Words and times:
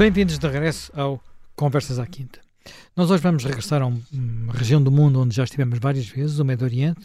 Bem-vindos 0.00 0.38
de 0.38 0.46
regresso 0.46 0.90
ao 0.98 1.22
Conversas 1.54 1.98
à 1.98 2.06
Quinta. 2.06 2.40
Nós 2.96 3.10
hoje 3.10 3.22
vamos 3.22 3.44
regressar 3.44 3.82
a 3.82 3.86
uma 3.86 4.50
região 4.54 4.82
do 4.82 4.90
mundo 4.90 5.20
onde 5.20 5.36
já 5.36 5.44
estivemos 5.44 5.78
várias 5.78 6.06
vezes, 6.06 6.38
o 6.38 6.44
Médio 6.46 6.64
Oriente, 6.64 7.02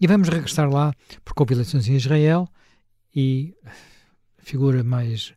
e 0.00 0.06
vamos 0.06 0.28
regressar 0.28 0.70
lá 0.70 0.94
porque 1.24 1.42
houve 1.42 1.54
eleições 1.54 1.88
em 1.88 1.96
Israel 1.96 2.48
e 3.12 3.52
a 3.66 4.42
figura 4.44 4.84
mais 4.84 5.34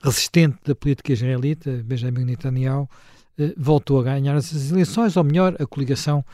resistente 0.00 0.58
da 0.64 0.76
política 0.76 1.12
israelita, 1.12 1.82
Benjamin 1.84 2.24
Netanyahu, 2.24 2.88
eh, 3.36 3.52
voltou 3.56 3.98
a 3.98 4.04
ganhar 4.04 4.36
essas 4.36 4.70
eleições, 4.70 5.16
ou 5.16 5.24
melhor, 5.24 5.56
a 5.58 5.66
coligação 5.66 6.24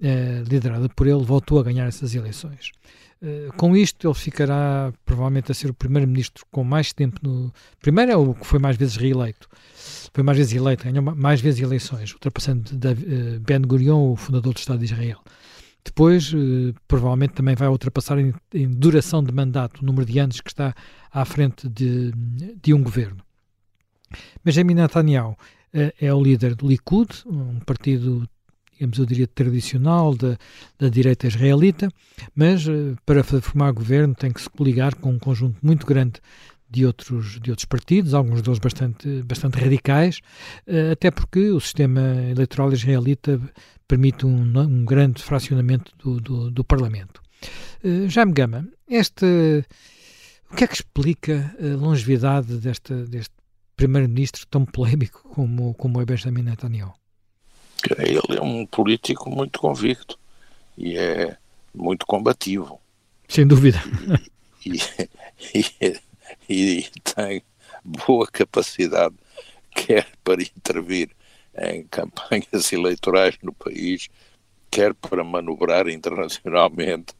eh, 0.00 0.42
liderada 0.48 0.88
por 0.88 1.06
ele 1.06 1.22
voltou 1.22 1.60
a 1.60 1.62
ganhar 1.62 1.84
essas 1.84 2.14
eleições. 2.14 2.72
Uh, 3.26 3.52
com 3.56 3.76
isto, 3.76 4.06
ele 4.06 4.14
ficará 4.14 4.92
provavelmente 5.04 5.50
a 5.50 5.54
ser 5.54 5.68
o 5.68 5.74
primeiro-ministro 5.74 6.46
com 6.48 6.62
mais 6.62 6.92
tempo 6.92 7.18
no. 7.24 7.52
Primeiro 7.80 8.12
é 8.12 8.16
o 8.16 8.34
que 8.34 8.46
foi 8.46 8.60
mais 8.60 8.76
vezes 8.76 8.94
reeleito. 8.94 9.48
Foi 10.14 10.22
mais 10.22 10.38
vezes 10.38 10.52
eleito, 10.52 10.84
ganhou 10.84 11.02
mais 11.02 11.40
vezes 11.40 11.60
eleições, 11.60 12.12
ultrapassando 12.12 12.70
uh, 12.70 13.40
Ben 13.40 13.60
Gurion, 13.62 14.12
o 14.12 14.16
fundador 14.16 14.54
do 14.54 14.58
Estado 14.58 14.78
de 14.78 14.84
Israel. 14.84 15.20
Depois, 15.84 16.32
uh, 16.32 16.72
provavelmente 16.86 17.34
também 17.34 17.56
vai 17.56 17.66
ultrapassar 17.66 18.16
em, 18.18 18.32
em, 18.54 18.70
duração 18.70 19.24
de 19.24 19.32
mandato 19.32 19.82
o 19.82 19.84
número 19.84 20.06
de 20.06 20.20
anos 20.20 20.40
que 20.40 20.50
está 20.50 20.72
à 21.12 21.24
frente 21.24 21.68
de, 21.68 22.12
de 22.62 22.72
um 22.72 22.82
governo. 22.82 23.18
Benjamin 24.44 24.74
Netanyahu 24.74 25.36
é 26.00 26.14
o 26.14 26.22
líder 26.22 26.54
do 26.54 26.68
Likud, 26.68 27.10
um 27.26 27.58
partido 27.60 28.26
digamos, 28.76 28.98
eu 28.98 29.06
diria, 29.06 29.26
tradicional 29.26 30.14
da, 30.14 30.36
da 30.78 30.88
direita 30.88 31.26
israelita, 31.26 31.88
mas 32.34 32.66
uh, 32.66 32.96
para 33.04 33.24
formar 33.24 33.72
governo 33.72 34.14
tem 34.14 34.30
que 34.30 34.40
se 34.40 34.50
coligar 34.50 34.94
com 34.94 35.12
um 35.12 35.18
conjunto 35.18 35.58
muito 35.62 35.86
grande 35.86 36.20
de 36.68 36.84
outros, 36.84 37.40
de 37.40 37.50
outros 37.50 37.64
partidos, 37.64 38.12
alguns 38.12 38.42
deles 38.42 38.58
bastante, 38.58 39.22
bastante 39.22 39.58
radicais, 39.58 40.20
uh, 40.66 40.92
até 40.92 41.10
porque 41.10 41.50
o 41.50 41.60
sistema 41.60 42.00
eleitoral 42.30 42.72
israelita 42.72 43.40
permite 43.88 44.26
um, 44.26 44.58
um 44.58 44.84
grande 44.84 45.22
fracionamento 45.22 45.92
do, 45.98 46.20
do, 46.20 46.50
do 46.50 46.64
Parlamento. 46.64 47.22
Uh, 47.82 48.08
Jaime 48.08 48.32
Gama, 48.32 48.68
este, 48.88 49.64
o 50.50 50.54
que 50.54 50.64
é 50.64 50.66
que 50.66 50.74
explica 50.74 51.56
a 51.58 51.76
longevidade 51.76 52.58
desta, 52.58 53.06
deste 53.06 53.34
primeiro-ministro 53.74 54.46
tão 54.50 54.64
polémico 54.64 55.22
como, 55.28 55.74
como 55.74 56.00
é 56.00 56.04
Benjamin 56.04 56.42
Netanyahu? 56.42 56.94
Ele 57.98 58.38
é 58.38 58.42
um 58.42 58.66
político 58.66 59.30
muito 59.30 59.58
convicto 59.60 60.18
e 60.76 60.96
é 60.96 61.36
muito 61.74 62.06
combativo. 62.06 62.80
Sem 63.28 63.46
dúvida. 63.46 63.82
E, 64.64 64.78
e, 65.54 66.00
e, 66.48 66.78
e 66.80 66.90
tem 67.14 67.42
boa 67.84 68.26
capacidade, 68.26 69.14
quer 69.70 70.06
para 70.24 70.42
intervir 70.42 71.10
em 71.56 71.84
campanhas 71.84 72.70
eleitorais 72.72 73.36
no 73.42 73.52
país, 73.52 74.08
quer 74.70 74.92
para 74.94 75.22
manobrar 75.22 75.88
internacionalmente 75.88 77.14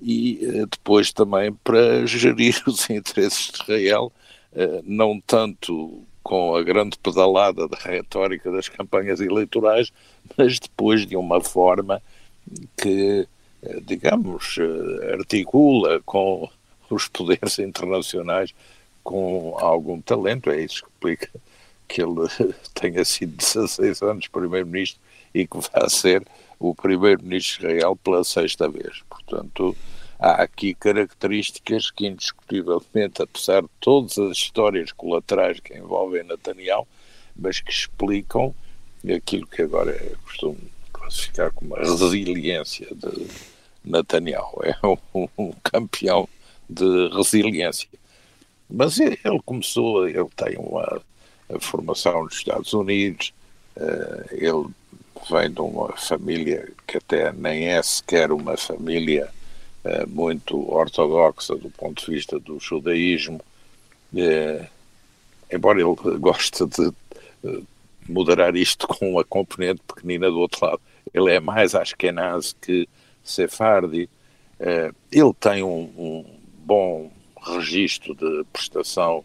e 0.00 0.38
eh, 0.42 0.66
depois 0.70 1.12
também 1.12 1.52
para 1.52 2.04
gerir 2.06 2.60
os 2.66 2.88
interesses 2.90 3.50
de 3.50 3.60
Israel, 3.62 4.12
eh, 4.52 4.80
não 4.84 5.20
tanto 5.20 6.04
com 6.22 6.54
a 6.54 6.62
grande 6.62 6.98
pedalada 6.98 7.66
da 7.68 7.76
retórica 7.76 8.50
das 8.50 8.68
campanhas 8.68 9.20
eleitorais, 9.20 9.92
mas 10.36 10.58
depois 10.58 11.06
de 11.06 11.16
uma 11.16 11.40
forma 11.40 12.00
que, 12.76 13.26
eh, 13.62 13.80
digamos, 13.82 14.56
eh, 14.58 15.14
articula 15.14 16.00
com 16.04 16.48
os 16.90 17.08
poderes 17.08 17.58
internacionais 17.58 18.54
com 19.02 19.56
algum 19.58 20.00
talento. 20.00 20.50
É 20.50 20.60
isso 20.60 20.82
que 20.82 20.88
explica 20.90 21.28
que 21.88 22.02
ele 22.02 22.28
tenha 22.74 23.04
sido 23.04 23.36
16 23.36 24.02
anos 24.02 24.28
primeiro-ministro 24.28 25.00
e 25.34 25.46
que 25.46 25.56
vai 25.56 25.88
ser 25.90 26.26
o 26.58 26.74
primeiro-ministro 26.74 27.66
de 27.66 27.74
Israel 27.74 27.96
pela 27.96 28.22
sexta 28.24 28.68
vez. 28.68 29.02
Portanto, 29.08 29.76
há 30.22 30.42
aqui 30.42 30.72
características 30.72 31.90
que, 31.90 32.06
indiscutivelmente, 32.06 33.20
apesar 33.20 33.62
de 33.62 33.68
todas 33.80 34.16
as 34.18 34.36
histórias 34.36 34.92
colaterais 34.92 35.58
que 35.58 35.76
envolvem 35.76 36.22
Netanyahu, 36.22 36.86
mas 37.34 37.60
que 37.60 37.72
explicam 37.72 38.54
aquilo 39.04 39.48
que 39.48 39.62
agora 39.62 39.90
é 39.90 40.14
costume 40.24 40.70
classificar 40.92 41.52
como 41.52 41.74
a 41.74 41.80
resiliência 41.80 42.86
de 42.94 43.26
Netanyahu. 43.84 44.60
É 44.62 44.76
um, 45.36 45.52
campeão 45.64 46.28
de 46.70 47.08
resiliência. 47.08 47.88
Mas 48.70 49.00
ele 49.00 49.18
começou, 49.44 50.08
ele 50.08 50.30
tem 50.36 50.56
uma 50.56 51.02
formação 51.58 52.22
nos 52.24 52.34
Estados 52.34 52.72
Unidos, 52.72 53.34
uh, 53.76 54.24
ele 54.30 54.68
vem 55.28 55.50
de 55.50 55.60
uma 55.60 55.96
família 55.96 56.72
que 56.86 56.98
até 56.98 57.32
nem 57.32 57.66
é 57.68 57.82
sequer 57.82 58.30
uma 58.32 58.56
família 58.56 59.28
eh, 59.28 59.41
muito 60.08 60.72
ortodoxa 60.72 61.56
do 61.56 61.70
ponto 61.70 62.04
de 62.04 62.10
vista 62.12 62.38
do 62.38 62.58
judaísmo, 62.60 63.40
eh, 64.16 64.66
embora 65.50 65.80
ele 65.80 65.94
goste 66.18 66.64
de 66.66 66.92
moderar 68.08 68.54
isto 68.56 68.86
com 68.86 69.10
uma 69.12 69.24
componente 69.24 69.80
pequenina 69.86 70.30
do 70.30 70.38
outro 70.38 70.66
lado. 70.66 70.80
Ele 71.12 71.32
é 71.32 71.40
mais 71.40 71.74
Ashkenaz 71.74 72.54
que 72.60 72.88
Sefardi. 73.24 74.08
ele 75.10 75.34
tem 75.38 75.62
um, 75.62 75.90
um, 75.96 76.24
bom 76.64 77.10
registro 77.44 78.14
de 78.14 78.44
prestação 78.52 79.24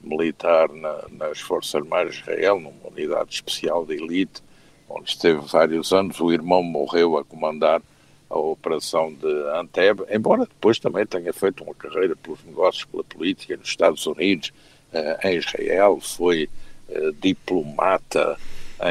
militar 0.00 0.68
na, 0.68 1.04
nas 1.10 1.40
Forças 1.40 1.74
Armadas 1.74 2.14
de 2.14 2.20
Israel, 2.20 2.60
numa 2.60 2.88
unidade 2.88 3.34
especial 3.34 3.84
de 3.84 3.94
elite, 3.94 4.42
onde 4.88 5.10
esteve 5.10 5.40
vários 5.40 5.92
anos. 5.92 6.20
O 6.20 6.32
irmão 6.32 6.62
morreu 6.62 7.18
a 7.18 7.24
comandar 7.24 7.82
a 8.28 8.38
operação 8.38 9.12
de 9.12 9.26
Anteb, 9.54 10.00
embora 10.10 10.46
depois 10.46 10.78
também 10.78 11.06
tenha 11.06 11.32
feito 11.32 11.62
uma 11.62 11.74
carreira 11.74 12.16
pelos 12.16 12.42
negócios, 12.44 12.84
pela 12.84 13.04
política 13.04 13.56
nos 13.56 13.68
Estados 13.68 14.04
Unidos, 14.06 14.52
uh, 14.92 15.26
em 15.26 15.36
Israel, 15.36 16.00
foi 16.00 16.48
uh, 16.88 17.12
diplomata 17.20 18.36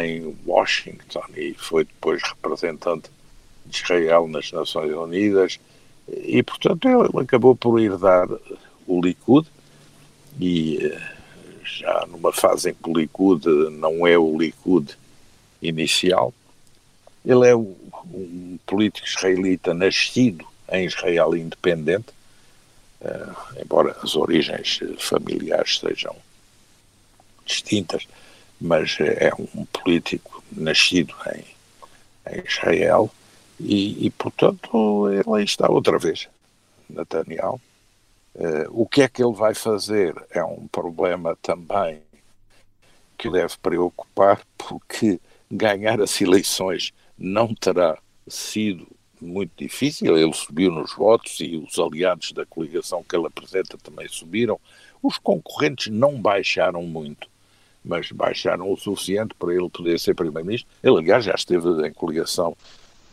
em 0.01 0.35
Washington 0.45 1.23
e 1.35 1.53
foi 1.53 1.83
depois 1.83 2.21
representante 2.23 3.09
de 3.65 3.77
Israel 3.77 4.27
nas 4.27 4.51
Nações 4.51 4.93
Unidas 4.93 5.59
e, 6.07 6.41
portanto, 6.41 6.87
ele 6.87 7.23
acabou 7.23 7.55
por 7.55 7.79
herdar 7.79 8.27
o 8.87 9.01
Likud 9.01 9.47
e 10.39 10.77
uh, 10.77 11.15
já 11.65 12.05
numa 12.07 12.31
fase 12.31 12.69
em 12.69 12.73
que 12.73 12.89
o 12.89 12.97
Likud 12.97 13.45
não 13.71 14.07
é 14.07 14.17
o 14.17 14.37
Likud 14.37 14.95
inicial, 15.61 16.33
ele 17.25 17.47
é 17.47 17.55
um 18.13 18.59
político 18.65 19.07
israelita 19.07 19.73
nascido 19.73 20.45
em 20.69 20.85
Israel 20.85 21.35
independente, 21.35 22.07
uh, 23.01 23.61
embora 23.61 23.95
as 24.01 24.15
origens 24.15 24.79
familiares 24.97 25.79
sejam 25.79 26.15
distintas, 27.45 28.07
mas 28.59 28.97
é 28.99 29.31
um 29.37 29.65
político 29.65 30.43
nascido 30.51 31.13
em, 31.33 31.45
em 32.33 32.43
Israel 32.45 33.11
e, 33.59 34.05
e, 34.05 34.09
portanto, 34.09 35.09
ele 35.09 35.43
está 35.43 35.69
outra 35.69 35.97
vez, 35.97 36.27
Netanyahu. 36.89 37.61
Uh, 38.33 38.67
o 38.69 38.85
que 38.85 39.01
é 39.01 39.07
que 39.07 39.23
ele 39.23 39.33
vai 39.33 39.53
fazer 39.53 40.13
é 40.29 40.43
um 40.43 40.67
problema 40.67 41.37
também 41.41 42.01
que 43.17 43.29
deve 43.29 43.55
preocupar, 43.61 44.41
porque 44.57 45.21
ganhar 45.49 46.01
as 46.01 46.19
eleições 46.19 46.93
não 47.17 47.53
terá 47.53 47.97
sido 48.27 48.87
muito 49.21 49.51
difícil. 49.57 50.17
Ele 50.17 50.33
subiu 50.33 50.71
nos 50.71 50.93
votos 50.93 51.39
e 51.39 51.55
os 51.55 51.77
aliados 51.79 52.31
da 52.31 52.45
coligação 52.45 53.03
que 53.03 53.15
ele 53.15 53.27
apresenta 53.27 53.77
também 53.77 54.07
subiram. 54.07 54.59
Os 55.01 55.17
concorrentes 55.17 55.91
não 55.91 56.19
baixaram 56.19 56.81
muito, 56.83 57.27
mas 57.83 58.11
baixaram 58.11 58.71
o 58.71 58.77
suficiente 58.77 59.33
para 59.35 59.53
ele 59.53 59.69
poder 59.69 59.99
ser 59.99 60.15
primeiro-ministro. 60.15 60.69
Ele, 60.83 60.97
aliás, 60.97 61.25
já 61.25 61.33
esteve 61.33 61.87
em 61.87 61.93
coligação 61.93 62.55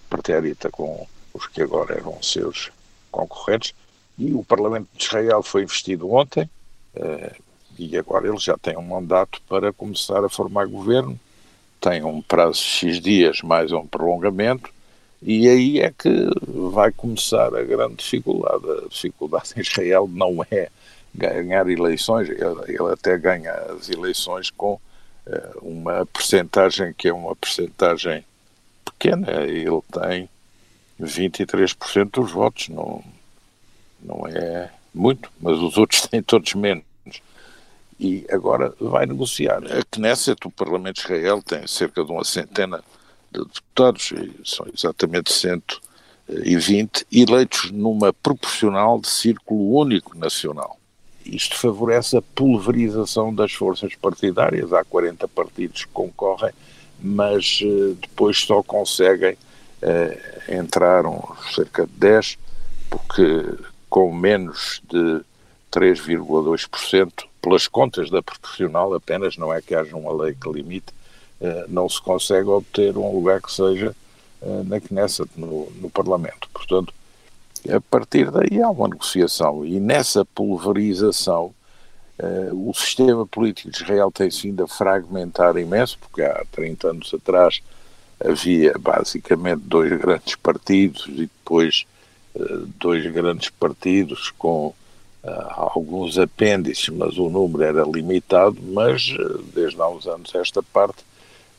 pretérita 0.09 0.71
com 0.71 1.07
os 1.33 1.47
que 1.47 1.63
agora 1.63 1.95
eram 1.95 2.23
seus 2.23 2.71
concorrentes. 3.11 3.75
E 4.19 4.33
o 4.33 4.45
Parlamento 4.45 4.89
de 4.95 5.05
Israel 5.05 5.43
foi 5.43 5.63
investido 5.63 6.11
ontem, 6.13 6.49
eh, 6.95 7.37
e 7.79 7.97
agora 7.97 8.29
ele 8.29 8.39
já 8.39 8.57
tem 8.59 8.77
um 8.77 8.83
mandato 8.83 9.41
para 9.49 9.73
começar 9.73 10.23
a 10.25 10.29
formar 10.29 10.67
governo 10.67 11.19
tem 11.83 12.05
um 12.05 12.23
prazo 12.23 12.61
de 12.61 12.65
X 12.65 13.01
dias 13.01 13.43
mais 13.43 13.73
um 13.73 13.85
prolongamento, 13.85 14.71
e 15.21 15.49
aí 15.49 15.81
é 15.81 15.91
que 15.91 16.31
vai 16.47 16.93
começar 16.93 17.53
a 17.55 17.63
grande 17.63 17.97
dificuldade. 17.97 18.65
A 18.85 18.89
dificuldade 18.89 19.53
em 19.59 19.61
Israel 19.61 20.09
não 20.09 20.47
é 20.49 20.69
ganhar 21.13 21.69
eleições, 21.69 22.29
ele 22.29 22.93
até 22.93 23.19
ganha 23.19 23.53
as 23.53 23.91
eleições 23.91 24.49
com 24.49 24.75
uh, 24.75 24.81
uma 25.61 26.07
percentagem 26.07 26.95
que 26.97 27.09
é 27.09 27.13
uma 27.13 27.35
percentagem 27.35 28.25
pequena, 28.85 29.43
ele 29.43 29.83
tem 29.93 30.29
23% 31.01 32.11
dos 32.13 32.31
votos, 32.31 32.69
não, 32.69 33.03
não 34.01 34.27
é 34.29 34.71
muito, 34.95 35.31
mas 35.41 35.59
os 35.59 35.77
outros 35.77 36.03
têm 36.03 36.23
todos 36.23 36.55
menos. 36.55 36.85
E 38.03 38.27
agora 38.29 38.75
vai 38.81 39.07
negociar. 39.07 39.63
A 39.65 39.85
Knesset, 39.85 40.45
o 40.45 40.51
Parlamento 40.51 40.97
de 40.97 41.03
Israel, 41.03 41.41
tem 41.41 41.65
cerca 41.69 42.05
de 42.05 42.11
uma 42.11 42.25
centena 42.25 42.83
de 43.31 43.45
deputados, 43.45 44.13
são 44.45 44.67
exatamente 44.77 45.33
120, 45.33 47.07
eleitos 47.13 47.71
numa 47.71 48.13
proporcional 48.13 49.01
de 49.01 49.09
círculo 49.09 49.77
único 49.79 50.19
nacional. 50.19 50.77
Isto 51.25 51.57
favorece 51.57 52.17
a 52.17 52.23
pulverização 52.23 53.33
das 53.33 53.53
forças 53.53 53.95
partidárias. 53.95 54.73
Há 54.73 54.83
40 54.83 55.29
partidos 55.29 55.85
que 55.85 55.93
concorrem, 55.93 56.51
mas 57.01 57.61
uh, 57.63 57.95
depois 57.95 58.39
só 58.39 58.65
conseguem 58.65 59.35
uh, 59.35 60.53
entrar 60.53 61.05
cerca 61.55 61.87
de 61.87 61.93
10, 61.93 62.37
porque 62.91 63.55
com 63.89 64.13
menos 64.13 64.83
de 64.91 65.21
3,2%, 65.71 67.31
pelas 67.43 67.67
contas 67.67 68.09
da 68.09 68.23
proporcional 68.23 68.95
apenas, 68.95 69.37
não 69.37 69.53
é 69.53 69.61
que 69.61 69.75
haja 69.75 69.97
uma 69.97 70.13
lei 70.23 70.35
que 70.35 70.49
limite, 70.49 70.95
uh, 71.41 71.65
não 71.69 71.89
se 71.89 72.01
consegue 72.01 72.49
obter 72.49 72.97
um 72.97 73.13
lugar 73.13 73.43
que 73.43 73.53
seja 73.53 73.95
na 74.65 74.81
Knesset, 74.81 75.31
no, 75.37 75.71
no 75.81 75.89
Parlamento. 75.89 76.49
Portanto, 76.53 76.93
a 77.69 77.81
partir 77.81 78.31
daí 78.31 78.61
há 78.61 78.69
uma 78.71 78.89
negociação 78.89 79.65
e 79.65 79.79
nessa 79.79 80.25
pulverização 80.25 81.55
uh, 82.19 82.69
o 82.69 82.75
sistema 82.75 83.27
político 83.27 83.71
de 83.71 83.83
Israel 83.83 84.11
tem 84.11 84.31
sido 84.31 84.65
a 84.65 84.69
fragmentar 84.69 85.57
imenso, 85.57 85.99
porque 86.01 86.23
há 86.23 86.45
30 86.51 86.89
anos 86.89 87.15
atrás 87.15 87.61
havia 88.19 88.75
basicamente 88.79 89.63
dois 89.63 89.91
grandes 90.01 90.35
partidos 90.37 91.07
e 91.09 91.23
depois 91.23 91.87
dois 92.79 93.05
grandes 93.13 93.51
partidos 93.51 94.31
com 94.31 94.75
alguns 95.25 96.19
apêndices, 96.19 96.89
mas 96.89 97.17
o 97.17 97.29
número 97.29 97.63
era 97.63 97.85
limitado, 97.85 98.57
mas 98.61 99.15
desde 99.55 99.81
há 99.81 99.89
uns 99.89 100.07
anos 100.07 100.35
esta 100.35 100.63
parte 100.63 101.05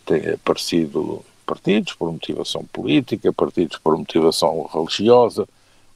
tem 0.06 0.31
aparecido 0.31 1.24
partidos 1.45 1.94
por 1.94 2.12
motivação 2.12 2.65
política, 2.65 3.31
partidos 3.31 3.77
por 3.77 3.98
motivação 3.98 4.69
religiosa, 4.74 5.48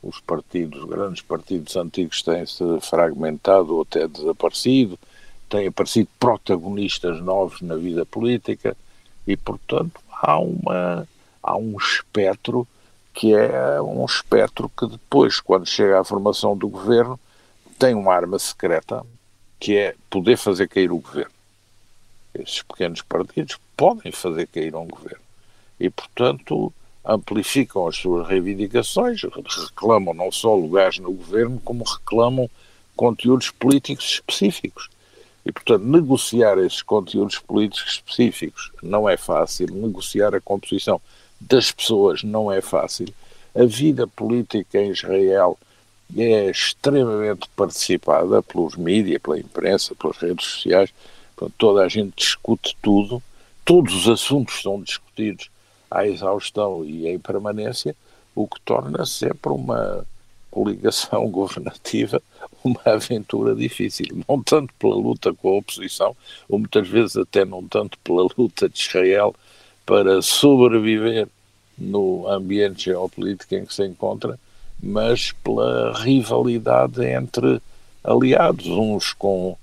os 0.02 0.20
partidos, 0.20 0.84
os 0.84 0.90
grandes 0.90 1.22
partidos 1.22 1.76
antigos 1.76 2.22
têm-se 2.22 2.64
fragmentado 2.82 3.76
ou 3.76 3.82
até 3.82 4.08
desaparecido, 4.08 4.98
têm 5.50 5.68
aparecido 5.68 6.10
protagonistas 6.20 7.20
novos 7.22 7.62
na 7.62 7.76
vida 7.76 8.06
política 8.06 8.78
e, 9.26 9.36
portanto, 9.36 10.00
há, 10.12 10.40
uma, 10.40 11.08
há 11.42 11.58
um 11.58 11.78
espectro 11.78 12.68
que 13.14 13.34
é 13.34 13.82
um 13.82 14.06
espectro 14.06 14.70
que 14.78 14.86
depois, 14.86 15.40
quando 15.40 15.66
chega 15.66 16.00
à 16.00 16.04
formação 16.04 16.56
do 16.56 16.68
governo, 16.68 17.20
tem 17.78 17.94
uma 17.96 18.14
arma 18.14 18.40
secreta 18.40 19.06
que 19.60 19.78
é 19.78 19.96
poder 20.10 20.38
fazer 20.38 20.68
cair 20.68 20.92
o 20.92 21.00
governo. 21.00 21.32
Esses 22.34 22.62
pequenos 22.62 23.02
partidos 23.02 23.58
podem 23.76 24.12
fazer 24.12 24.48
cair 24.48 24.76
um 24.76 24.88
governo. 24.88 25.24
E, 25.80 25.90
portanto, 25.90 26.74
amplificam 27.04 27.88
as 27.88 27.96
suas 27.96 28.28
reivindicações, 28.28 29.22
reclamam 29.24 30.14
não 30.14 30.32
só 30.32 30.54
lugares 30.54 31.00
no 31.00 31.12
governo, 31.12 31.62
como 31.64 31.84
reclamam 31.84 32.50
conteúdos 32.96 33.50
políticos 33.50 34.06
específicos. 34.06 34.90
E, 35.46 35.52
portanto, 35.52 35.84
negociar 35.84 36.58
esses 36.58 36.82
conteúdos 36.82 37.40
políticos 37.40 37.94
específicos 37.94 38.72
não 38.84 39.08
é 39.08 39.16
fácil, 39.16 39.68
negociar 39.72 40.36
a 40.36 40.42
composição 40.42 41.00
das 41.40 41.72
pessoas 41.72 42.24
não 42.24 42.52
é 42.52 42.60
fácil. 42.60 43.08
A 43.56 43.64
vida 43.64 44.06
política 44.08 44.80
em 44.80 44.92
Israel 44.92 45.58
é 46.16 46.50
extremamente 46.50 47.50
participada 47.56 48.42
pelos 48.42 48.76
mídias, 48.76 49.22
pela 49.22 49.40
imprensa, 49.40 49.96
pelas 49.96 50.18
redes 50.18 50.46
sociais. 50.46 50.94
Portanto, 51.36 51.56
toda 51.58 51.84
a 51.84 51.88
gente 51.88 52.16
discute 52.16 52.78
tudo, 52.82 53.22
todos 53.66 53.94
os 53.94 54.08
assuntos 54.08 54.62
são 54.62 54.82
discutidos 54.82 55.50
à 55.90 56.08
exaustão 56.08 56.84
e 56.86 57.08
em 57.08 57.20
permanência, 57.20 57.96
o 58.36 58.48
que 58.48 58.60
torna 58.62 59.06
sempre 59.06 59.52
uma 59.52 60.06
coligação 60.50 61.30
governativa 61.32 62.22
uma 62.64 62.82
aventura 62.86 63.56
difícil, 63.56 64.08
não 64.28 64.42
tanto 64.42 64.74
pela 64.80 64.96
luta 64.96 65.34
com 65.34 65.50
a 65.50 65.58
oposição, 65.58 66.16
ou 66.50 66.60
muitas 66.60 66.88
vezes 66.88 67.16
até 67.16 67.46
não 67.46 67.66
tanto 67.68 67.98
pela 68.00 68.28
luta 68.38 68.68
de 68.68 68.80
Israel 68.80 69.34
para 69.86 70.22
sobreviver 70.22 71.28
no 71.78 72.28
ambiente 72.28 72.86
geopolítico 72.86 73.56
em 73.56 73.66
que 73.66 73.74
se 73.74 73.86
encontra, 73.86 74.40
mas 74.82 75.32
pela 75.44 75.94
rivalidade 76.00 77.04
entre 77.06 77.62
aliados, 78.04 78.68
uns 78.68 79.14
com 79.14 79.58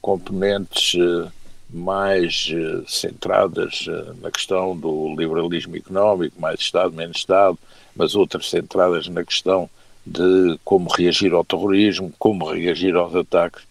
componentes 0.00 0.94
uh, 0.94 1.30
mais 1.70 2.50
uh, 2.52 2.88
centradas 2.88 3.86
uh, 3.86 4.14
na 4.20 4.30
questão 4.30 4.76
do 4.76 5.14
liberalismo 5.16 5.76
económico, 5.76 6.40
mais 6.40 6.60
Estado, 6.60 6.94
menos 6.94 7.18
Estado, 7.18 7.58
mas 7.94 8.14
outras 8.14 8.48
centradas 8.48 9.08
na 9.08 9.24
questão 9.24 9.68
de 10.04 10.58
como 10.64 10.90
reagir 10.90 11.32
ao 11.32 11.44
terrorismo, 11.44 12.12
como 12.18 12.50
reagir 12.50 12.96
aos 12.96 13.14
ataques 13.14 13.62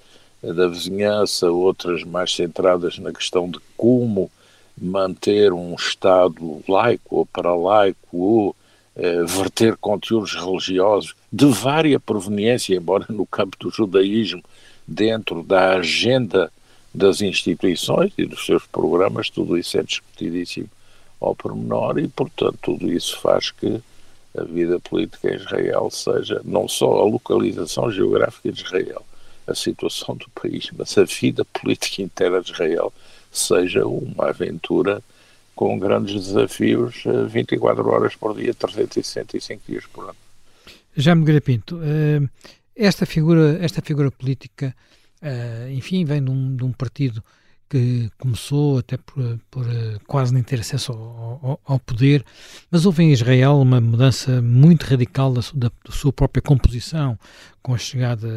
da 0.42 0.68
vizinhança, 0.68 1.52
outras 1.52 2.04
mais 2.04 2.34
centradas 2.34 2.98
na 2.98 3.12
questão 3.12 3.50
de 3.50 3.60
como 3.78 4.32
manter 4.80 5.54
um 5.54 5.76
Estado 5.76 6.64
laico 6.68 7.18
ou 7.18 7.26
paralaico 7.26 8.18
ou 8.18 8.56
eh, 8.96 9.24
verter 9.24 9.78
conteúdos 9.78 10.34
religiosos 10.34 11.16
de 11.32 11.46
vária 11.46 12.00
proveniência, 12.00 12.76
embora 12.76 13.06
no 13.10 13.26
campo 13.26 13.58
do 13.60 13.70
judaísmo, 13.70 14.44
dentro 14.88 15.44
da 15.44 15.76
agenda 15.76 16.52
das 16.94 17.22
instituições 17.22 18.12
e 18.18 18.26
dos 18.26 18.46
seus 18.46 18.66
programas, 18.68 19.30
tudo 19.30 19.58
isso 19.58 19.78
é 19.78 19.84
discutidíssimo 19.84 20.68
ao 21.22 21.36
pormenor 21.36 22.00
e, 22.00 22.08
portanto, 22.08 22.58
tudo 22.62 22.92
isso 22.92 23.18
faz 23.20 23.52
que 23.52 23.82
a 24.38 24.44
vida 24.44 24.80
política 24.80 25.30
em 25.30 25.36
Israel 25.36 25.90
seja 25.92 26.42
não 26.44 26.68
só 26.68 27.02
a 27.02 27.06
localização 27.06 27.92
geográfica 27.92 28.52
de 28.52 28.64
Israel, 28.64 29.06
a 29.48 29.54
situação 29.56 30.16
do 30.16 30.30
país, 30.30 30.70
mas 30.78 30.98
a 30.98 31.04
vida 31.04 31.46
política 31.46 32.02
inteira 32.02 32.42
de 32.42 32.52
Israel 32.52 32.94
seja 33.32 33.86
uma 33.86 34.30
aventura 34.30 35.02
com 35.62 35.78
grandes 35.78 36.16
desafios 36.16 37.04
24 37.30 37.84
eh, 37.88 37.94
horas 37.94 38.16
por 38.16 38.36
dia, 38.36 38.52
365 38.52 39.62
dias 39.68 39.86
por 39.86 40.06
ano. 40.06 40.16
Já 40.98 41.13
me 41.13 41.40
Pinto, 41.40 41.80
eh, 41.83 42.28
esta 42.76 43.06
figura, 43.06 43.59
esta 43.62 43.80
figura 43.80 44.09
política 44.09 44.76
Uh, 45.24 45.69
enfim, 45.69 46.04
vem 46.04 46.24
de 46.24 46.31
um, 46.31 46.56
de 46.56 46.64
um, 46.64 46.71
partido 46.71 47.24
que 47.69 48.09
começou 48.18 48.80
até 48.80 48.97
por, 48.97 49.40
por 49.52 49.64
quase 50.07 50.33
nem 50.33 50.42
ter 50.42 50.59
acesso 50.59 50.94
ao, 50.94 51.40
ao, 51.44 51.62
ao, 51.64 51.80
poder, 51.80 52.26
mas 52.71 52.88
houve 52.88 53.04
em 53.04 53.12
Israel 53.12 53.59
uma 53.59 53.80
mudança 53.80 54.42
muito 54.42 54.81
radical 54.81 55.31
da, 55.31 55.42
da, 55.54 55.71
da, 55.85 55.92
sua 55.92 56.12
própria 56.12 56.42
composição, 56.42 57.19
com 57.62 57.76
a 57.76 57.78
chegada, 57.78 58.28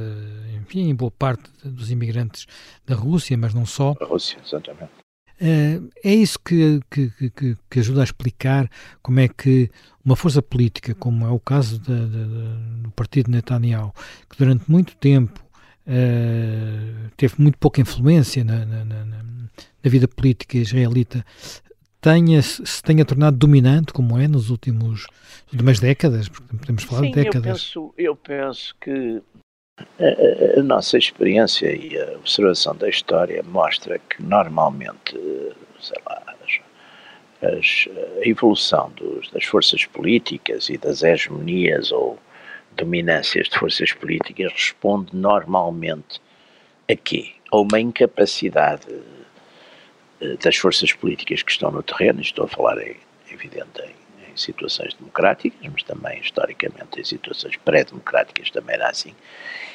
enfim, 0.61 0.91
em 0.91 0.95
boa 0.95 1.11
parte 1.11 1.51
dos 1.65 1.91
imigrantes 1.91 2.47
da 2.85 2.95
Rússia, 2.95 3.35
mas 3.35 3.55
não 3.55 3.65
só. 3.65 3.95
A 3.99 4.05
Rússia, 4.05 4.39
exatamente. 4.45 5.04
Uh, 5.45 5.91
é 6.03 6.15
isso 6.15 6.39
que, 6.39 6.81
que, 6.91 7.11
que, 7.11 7.57
que, 7.71 7.79
ajuda 7.79 8.01
a 8.01 8.05
explicar 8.05 8.67
como 9.03 9.21
é 9.21 9.29
que 9.29 9.71
uma 10.03 10.17
força 10.17 10.41
política, 10.41 10.95
como 10.95 11.27
é 11.27 11.31
o 11.31 11.39
caso 11.39 11.79
do 11.79 12.91
partido 12.93 13.31
Netanyahu, 13.31 13.93
que 14.31 14.39
durante 14.39 14.71
muito 14.71 14.97
tempo 14.97 15.45
uh, 15.87 17.11
teve 17.15 17.35
muito 17.37 17.59
pouca 17.59 17.79
influência 17.79 18.43
na, 18.43 18.65
na, 18.65 18.87
na, 18.87 19.05
na 19.05 19.91
vida 19.91 20.09
política 20.09 20.57
israelita, 20.57 21.23
tenha, 22.01 22.41
se 22.41 22.83
tenha 22.83 23.05
tornado 23.05 23.37
dominante, 23.37 23.93
como 23.93 24.19
é 24.19 24.27
nos 24.27 24.49
últimos 24.49 25.07
últimas 25.53 25.79
décadas, 25.79 26.27
porque 26.27 26.57
podemos 26.57 26.85
falar 26.85 27.03
Sim, 27.03 27.11
de 27.11 27.15
décadas. 27.17 27.45
Eu 27.47 27.53
penso, 27.53 27.95
eu 27.99 28.17
penso 28.17 28.77
que 28.81 29.23
a, 30.59 30.63
nossa 30.63 30.99
experiência 30.99 31.75
e 31.75 31.99
a 31.99 32.17
observação 32.17 32.77
da 32.77 32.89
história 32.89 33.43
mostra 33.43 33.99
que 33.99 34.23
normalmente, 34.23 35.13
sei 35.81 36.01
lá, 36.07 36.23
as, 37.43 37.89
a 38.23 38.29
evolução 38.29 38.91
dos, 38.97 39.31
das 39.31 39.45
forças 39.45 39.85
políticas 39.85 40.69
e 40.69 40.79
das 40.79 41.03
hegemonias 41.03 41.93
ou 41.93 42.19
dominâncias 42.77 43.49
de 43.49 43.59
forças 43.59 43.93
políticas 43.93 44.53
responde 44.53 45.15
normalmente 45.15 46.21
a 46.91 46.97
quê? 46.97 47.33
A 47.53 47.59
uma 47.59 47.79
incapacidade 47.79 48.87
eh, 50.21 50.37
das 50.43 50.57
forças 50.57 50.93
políticas 50.93 51.43
que 51.43 51.53
estão 51.53 51.71
no 51.71 51.83
terreno, 51.83 52.21
estou 52.21 52.47
a 52.47 52.49
falar, 52.49 52.79
é 52.79 52.97
evidente, 53.31 53.81
em, 53.83 54.04
situações 54.37 54.95
democráticas, 54.95 55.61
mas 55.73 55.83
também 55.83 56.21
historicamente 56.21 57.01
em 57.01 57.05
situações 57.05 57.57
pré-democráticas 57.57 58.51
também 58.51 58.77
era 58.77 58.89
assim. 58.89 59.15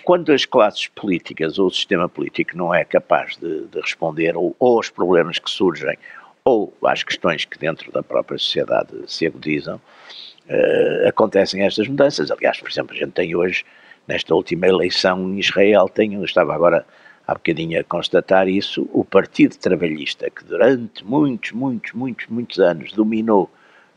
Quando 0.03 0.31
as 0.31 0.45
classes 0.45 0.87
políticas 0.87 1.59
ou 1.59 1.67
o 1.67 1.71
sistema 1.71 2.09
político 2.09 2.57
não 2.57 2.73
é 2.73 2.83
capaz 2.83 3.37
de, 3.37 3.65
de 3.65 3.79
responder 3.79 4.35
ou, 4.35 4.55
ou 4.59 4.77
aos 4.77 4.89
problemas 4.89 5.39
que 5.39 5.49
surgem 5.49 5.97
ou 6.43 6.73
às 6.83 7.03
questões 7.03 7.45
que 7.45 7.59
dentro 7.59 7.91
da 7.91 8.01
própria 8.01 8.37
sociedade 8.37 8.91
se 9.07 9.25
agudizam, 9.27 9.75
uh, 9.75 11.07
acontecem 11.07 11.63
estas 11.63 11.87
mudanças. 11.87 12.31
Aliás, 12.31 12.59
por 12.59 12.69
exemplo, 12.69 12.95
a 12.95 12.97
gente 12.97 13.11
tem 13.11 13.35
hoje, 13.35 13.63
nesta 14.07 14.33
última 14.33 14.67
eleição 14.67 15.29
em 15.29 15.39
Israel, 15.39 15.87
tem, 15.87 16.21
estava 16.23 16.55
agora 16.55 16.85
há 17.27 17.33
bocadinho 17.35 17.79
a 17.79 17.83
constatar 17.83 18.47
isso, 18.47 18.89
o 18.91 19.05
Partido 19.05 19.55
Trabalhista, 19.57 20.29
que 20.31 20.43
durante 20.43 21.05
muitos, 21.05 21.51
muitos, 21.51 21.93
muitos, 21.93 22.25
muitos 22.27 22.59
anos 22.59 22.91
dominou 22.91 23.47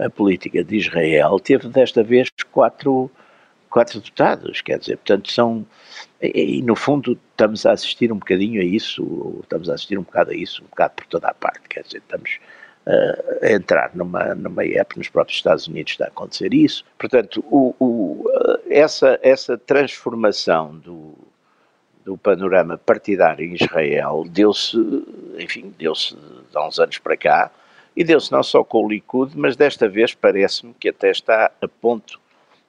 a 0.06 0.10
política 0.10 0.62
de 0.62 0.76
Israel, 0.76 1.38
teve 1.38 1.68
desta 1.68 2.02
vez 2.02 2.28
quatro, 2.50 3.10
quatro 3.70 4.00
deputados, 4.00 4.60
quer 4.60 4.78
dizer, 4.78 4.96
portanto 4.96 5.30
são, 5.30 5.66
e, 6.20 6.58
e, 6.58 6.62
no 6.62 6.76
fundo 6.76 7.18
estamos 7.30 7.64
a 7.66 7.72
assistir 7.72 8.12
um 8.12 8.18
bocadinho 8.18 8.60
a 8.60 8.64
isso, 8.64 9.40
estamos 9.42 9.68
a 9.70 9.74
assistir 9.74 9.98
um 9.98 10.02
bocado 10.02 10.30
a 10.30 10.34
isso, 10.34 10.62
um 10.62 10.66
bocado 10.66 10.94
por 10.94 11.06
toda 11.06 11.28
a 11.28 11.34
parte, 11.34 11.68
quer 11.68 11.82
dizer, 11.82 11.98
estamos 11.98 12.38
uh, 12.86 13.44
a 13.44 13.52
entrar 13.52 13.90
numa, 13.94 14.34
numa 14.34 14.64
época, 14.64 14.98
nos 14.98 15.08
próprios 15.08 15.38
Estados 15.38 15.66
Unidos 15.66 15.92
está 15.92 16.06
a 16.06 16.08
acontecer 16.08 16.52
isso, 16.52 16.84
portanto, 16.98 17.44
o, 17.50 17.74
o, 17.78 18.24
essa, 18.68 19.18
essa 19.22 19.56
transformação 19.56 20.76
do, 20.78 21.14
do 22.04 22.16
panorama 22.16 22.78
partidário 22.78 23.44
em 23.44 23.54
Israel 23.54 24.24
deu-se, 24.28 24.76
enfim, 25.38 25.74
deu-se 25.78 26.16
há 26.54 26.66
uns 26.66 26.78
anos 26.78 26.98
para 26.98 27.16
cá, 27.16 27.50
e 27.96 28.04
deu-se 28.04 28.32
não 28.32 28.42
só 28.42 28.64
com 28.64 28.84
o 28.84 28.88
Likud, 28.88 29.36
mas 29.36 29.56
desta 29.56 29.88
vez 29.88 30.14
parece-me 30.14 30.74
que 30.74 30.88
até 30.88 31.10
está 31.10 31.50
a 31.60 31.68
ponto 31.68 32.20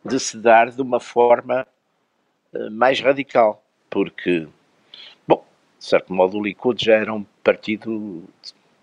de 0.04 0.20
se 0.20 0.38
dar 0.38 0.70
de 0.70 0.82
uma 0.82 1.00
forma 1.00 1.66
uh, 2.54 2.72
mais 2.72 3.00
radical, 3.00 3.64
porque, 3.90 4.48
bom, 5.28 5.46
de 5.80 5.86
certo 5.86 6.14
modo 6.14 6.38
o 6.38 6.44
Likud 6.44 6.84
já 6.84 6.96
era 6.96 7.14
um 7.14 7.24
partido, 7.44 8.24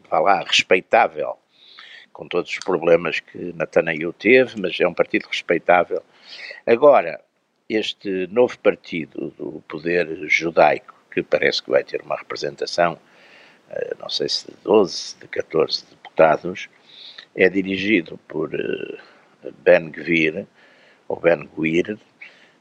vá 0.09 0.19
lá, 0.21 0.43
respeitável, 0.43 1.37
com 2.13 2.27
todos 2.27 2.51
os 2.51 2.59
problemas 2.59 3.21
que 3.21 3.53
Netanyahu 3.53 4.13
teve, 4.13 4.61
mas 4.61 4.79
é 4.81 4.89
um 4.89 4.95
partido 4.95 5.27
respeitável. 5.27 6.03
Agora, 6.67 7.21
este 7.69 8.27
novo 8.29 8.59
partido 8.59 9.33
do 9.39 9.63
poder 9.69 10.27
judaico, 10.29 10.95
que 11.11 11.23
parece 11.23 11.63
que 11.63 11.71
vai 11.71 11.85
ter 11.85 12.01
uma 12.03 12.17
representação, 12.17 12.95
uh, 12.95 13.99
não 13.99 14.09
sei 14.09 14.29
se 14.29 14.47
de 14.47 14.57
12, 14.65 15.19
de 15.21 15.29
14 15.29 16.00
deputados, 16.21 16.69
é 17.35 17.49
dirigido 17.49 18.19
por 18.29 18.55
uh, 18.55 19.53
Ben 19.65 19.91
Gvir, 19.91 20.47
ou 21.09 21.19
Ben 21.19 21.49
Guir, 21.57 21.99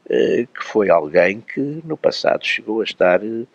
eh, 0.08 0.46
que 0.52 0.64
foi 0.64 0.90
alguém 0.90 1.40
que 1.40 1.60
no 1.84 1.96
passado 1.96 2.44
chegou 2.44 2.80
a 2.80 2.84
estar 2.84 3.22
eh, 3.22 3.46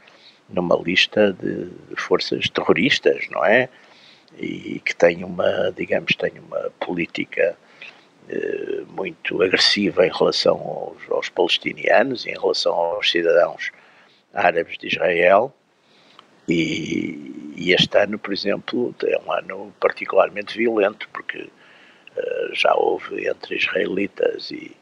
numa 0.48 0.78
lista 0.78 1.34
de, 1.34 1.70
forças 1.98 2.50
terroristas, 2.50 3.28
não 3.30 3.44
é? 3.44 3.68
E 4.38 4.80
que 4.80 4.96
tem 4.96 5.24
uma, 5.24 5.74
digamos, 5.76 6.16
tem 6.16 6.34
uma 6.40 6.72
política 6.80 7.58
eh, 8.30 8.84
muito 8.88 9.42
agressiva 9.42 10.06
em 10.08 10.12
relação 10.12 10.56
aos, 10.56 11.12
aos, 11.12 11.30
palestinianos 11.30 12.26
e 12.26 12.30
em 12.30 12.40
relação 12.40 12.74
aos 12.74 13.10
cidadãos 13.10 13.72
árabes 14.34 14.78
de 14.78 14.88
Israel. 14.88 15.54
E, 16.48 17.54
e, 17.56 17.74
este 17.74 17.98
ano, 17.98 18.20
por 18.20 18.34
exemplo, 18.34 18.94
é 19.04 19.18
um 19.26 19.32
ano 19.32 19.74
particularmente 19.80 20.58
violento, 20.58 21.10
porque 21.12 21.40
uh, 21.42 22.54
já 22.54 22.74
houve 22.76 23.28
entre 23.28 23.56
israelitas 23.56 24.52
e, 24.52 24.76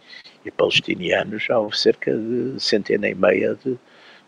e 0.46 0.52
palestinianos 0.52 1.44
já 1.44 1.58
houve 1.58 1.78
cerca 1.78 2.14
de 2.14 2.60
centena 2.60 3.08
e 3.08 3.16
meia 3.16 3.56
de, 3.56 3.78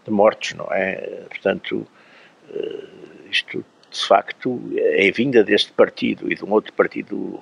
de 0.06 0.12
mortos, 0.12 0.54
não 0.54 0.68
é? 0.72 0.96
Portanto, 1.30 1.86
eh, 2.54 2.84
isto 3.30 3.66
de 3.92 4.08
facto 4.08 4.62
é 4.78 5.10
vinda 5.12 5.44
deste 5.44 5.72
partido 5.72 6.32
e 6.32 6.36
de 6.36 6.44
um 6.44 6.52
outro 6.52 6.74
partido 6.74 7.42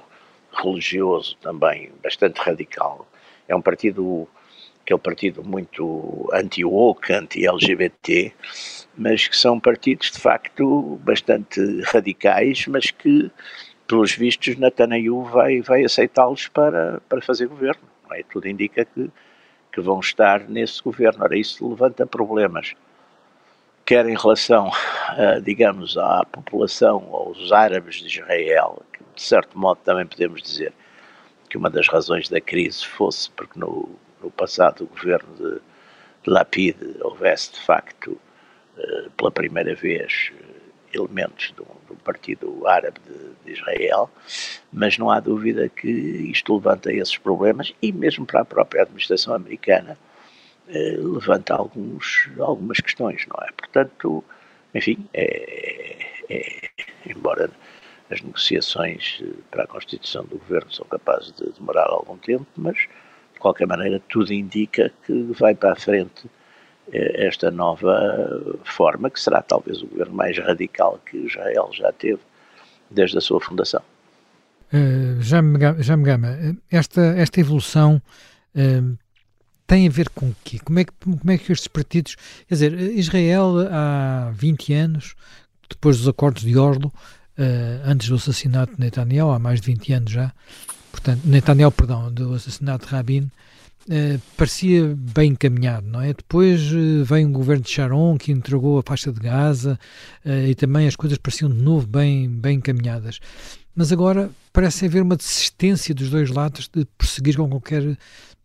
religioso 0.52 1.36
também 1.42 1.92
bastante 2.04 2.38
radical. 2.38 3.08
É 3.48 3.56
um 3.56 3.62
partido 3.62 4.28
que 4.86 4.94
um 4.94 5.00
partido 5.00 5.44
muito 5.44 6.30
anti-woke, 6.34 7.14
anti-LGBT, 7.14 8.34
mas 8.98 9.28
que 9.28 9.36
são 9.38 9.60
partidos 9.60 10.12
de 10.12 10.20
facto 10.20 11.00
bastante 11.04 11.82
radicais, 11.82 12.68
mas 12.68 12.92
que, 12.92 13.32
pelos 13.88 14.14
vistos, 14.14 14.56
Netanyahu 14.56 15.24
vai, 15.24 15.62
vai 15.62 15.84
aceitá-los 15.84 16.48
para, 16.48 17.02
para 17.10 17.22
fazer 17.22 17.48
governo. 17.48 17.82
É? 18.12 18.24
Tudo 18.32 18.48
indica 18.48 18.86
que, 18.86 19.10
que 19.72 19.82
vão 19.82 20.00
estar 20.00 20.48
nesse 20.48 20.82
governo. 20.82 21.24
Ora, 21.24 21.38
isso 21.38 21.68
levanta 21.68 22.06
problemas, 22.06 22.76
quer 23.86 24.08
em 24.08 24.16
relação, 24.16 24.72
a, 25.10 25.40
digamos, 25.40 25.98
à 25.98 26.24
população, 26.26 27.10
aos 27.12 27.52
árabes 27.52 27.96
de 27.96 28.08
Israel, 28.08 28.82
que 28.94 29.04
de 29.16 29.22
certo 29.22 29.58
modo 29.58 29.80
também 29.84 30.06
podemos 30.06 30.42
dizer 30.42 30.74
que 31.50 31.58
uma 31.58 31.70
das 31.70 31.88
razões 31.88 32.30
da 32.30 32.42
crise 32.42 32.86
fosse 32.86 33.30
porque 33.32 33.60
no, 33.60 33.90
no 34.22 34.32
passado 34.32 34.88
governo 34.88 35.36
de, 35.36 35.62
de 36.24 36.30
Lapid 36.30 36.76
houvesse 37.02 37.54
de 37.54 37.60
facto, 37.60 38.20
pela 39.18 39.32
primeira 39.32 39.76
vez, 39.76 40.32
elementos 40.94 41.52
do, 41.52 41.66
do 41.88 41.96
Partido 42.04 42.66
Árabe 42.68 43.00
de, 43.06 43.46
de, 43.46 43.60
Israel, 43.60 44.10
mas 44.72 44.98
não 44.98 45.10
há 45.10 45.20
dúvida 45.20 45.68
que 45.70 45.90
isto 45.90 46.56
levanta 46.56 46.92
esses 46.92 47.18
problemas 47.18 47.74
e 47.82 47.92
mesmo 47.92 48.26
para 48.26 48.42
a 48.42 48.46
própria 48.46 48.84
administração 48.84 49.34
americana 49.34 49.98
eh, 50.68 50.96
levanta 50.98 51.56
alguns, 51.56 52.30
algumas 52.40 52.80
questões, 52.80 53.26
não 53.28 53.44
é? 53.46 53.52
Portanto, 53.52 54.24
enfim, 54.74 55.06
é, 55.14 55.98
é, 56.30 56.70
embora 57.06 57.50
as 58.10 58.22
negociações 58.22 59.20
eh, 59.22 59.34
para 59.52 59.64
a 59.64 59.68
constituição 59.68 60.24
do 60.26 60.38
governo 60.38 60.72
são 60.72 60.86
capazes 60.86 61.32
de 61.34 61.52
demorar 61.54 61.88
algum 61.88 62.18
tempo, 62.18 62.46
mas 62.56 62.78
de 63.34 63.40
qualquer 63.40 63.68
maneira 63.68 64.02
tudo 64.08 64.32
indica 64.32 64.92
que 65.06 65.14
vai 65.34 65.54
para 65.54 65.74
a 65.74 65.76
frente 65.76 66.28
eh, 66.28 66.43
esta 66.92 67.50
nova 67.50 68.58
forma, 68.64 69.10
que 69.10 69.20
será 69.20 69.42
talvez 69.42 69.82
o 69.82 69.88
governo 69.88 70.14
mais 70.14 70.38
radical 70.38 71.00
que 71.06 71.18
Israel 71.18 71.70
já 71.74 71.92
teve 71.92 72.20
desde 72.90 73.18
a 73.18 73.22
sua 73.22 73.40
fundação. 73.40 73.82
Uh, 74.74 75.22
já, 75.22 75.42
me, 75.42 75.58
gama, 75.58 76.58
esta, 76.72 77.02
esta 77.02 77.40
evolução 77.40 78.02
uh, 78.56 78.98
tem 79.68 79.88
a 79.88 79.92
ver 79.92 80.10
com 80.10 80.30
o 80.30 80.36
quê? 80.44 80.60
Como 80.60 80.80
é, 80.80 80.84
que, 80.84 80.92
como 81.00 81.32
é 81.32 81.38
que 81.38 81.52
estes 81.52 81.68
partidos. 81.68 82.16
Quer 82.48 82.56
dizer, 82.56 82.74
Israel 82.74 83.56
há 83.72 84.32
20 84.34 84.74
anos, 84.74 85.16
depois 85.70 85.98
dos 85.98 86.08
acordos 86.08 86.44
de 86.44 86.58
Oslo, 86.58 86.88
uh, 87.38 87.82
antes 87.86 88.10
do 88.10 88.16
assassinato 88.16 88.74
de 88.74 88.80
Netanyahu, 88.80 89.32
há 89.32 89.40
mais 89.40 89.62
de 89.62 89.68
20 89.68 89.94
anos 89.94 90.12
já, 90.12 90.34
portanto, 90.92 91.22
Netanyahu, 91.24 91.72
perdão, 91.72 92.12
do 92.12 92.34
assassinato 92.34 92.88
de 92.88 92.92
Rabin, 92.92 93.32
Uh, 93.84 94.18
parecia 94.38 94.96
bem 94.96 95.32
encaminhado, 95.32 95.86
não 95.86 96.00
é? 96.00 96.14
Depois 96.14 96.72
uh, 96.72 97.04
veio 97.04 97.28
um 97.28 97.34
governo 97.34 97.64
de 97.64 97.70
Sharon 97.70 98.18
que 98.18 98.32
entregou 98.32 98.80
a 98.80 98.84
faixa 98.84 99.12
de 99.12 99.20
Gaza 99.20 99.78
uh, 100.26 100.30
e 100.30 100.56
também 100.56 100.88
as 100.88 100.96
coisas 100.96 101.18
pareciam 101.18 101.50
de 101.50 101.62
novo 101.62 101.86
bem, 101.86 102.30
bem 102.30 102.58
encaminhadas. 102.60 103.20
Mas 103.76 103.92
agora 103.92 104.30
parece 104.54 104.86
haver 104.86 105.02
uma 105.02 105.18
desistência 105.18 105.94
dos 105.94 106.10
dois 106.10 106.30
lados 106.30 106.70
de 106.74 106.86
prosseguir 106.98 107.36
com 107.36 107.50
qualquer 107.50 107.98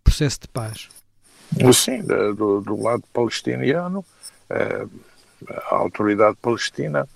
processo 0.03 0.41
de 0.41 0.49
paz. 0.49 0.89
Sim, 1.73 2.03
do, 2.03 2.61
do 2.61 2.83
lado 2.83 3.05
palestiniano, 3.13 4.05
a 4.51 5.75
autoridade 5.75 6.37
palestina 6.43 7.09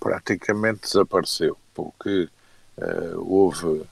praticamente 0.00 0.82
desapareceu, 0.82 1.56
porque 1.74 2.28
houve 3.16 3.82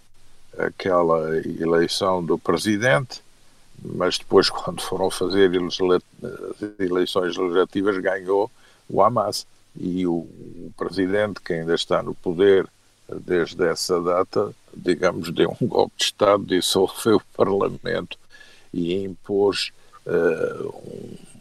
aquela 0.58 1.36
eleição 1.38 2.24
do 2.24 2.38
presidente 2.38 3.20
mas 3.82 4.18
depois, 4.18 4.48
quando 4.50 4.80
foram 4.80 5.10
fazer 5.10 5.50
eleições 6.78 7.36
legislativas, 7.36 7.98
ganhou 7.98 8.50
o 8.88 9.02
Hamas. 9.02 9.46
E 9.78 10.06
o, 10.06 10.12
o, 10.12 10.72
presidente, 10.76 11.40
que 11.40 11.52
ainda 11.52 11.74
está 11.74 12.02
no 12.02 12.14
poder 12.14 12.66
desde 13.08 13.62
essa 13.64 14.00
data, 14.00 14.54
digamos, 14.74 15.30
deu 15.30 15.54
um 15.60 15.66
golpe 15.66 15.94
de 15.98 16.04
Estado, 16.04 16.44
dissolveu 16.44 17.16
o 17.16 17.36
Parlamento 17.36 18.18
e 18.72 18.94
impôs 19.04 19.70
uh, 20.06 20.74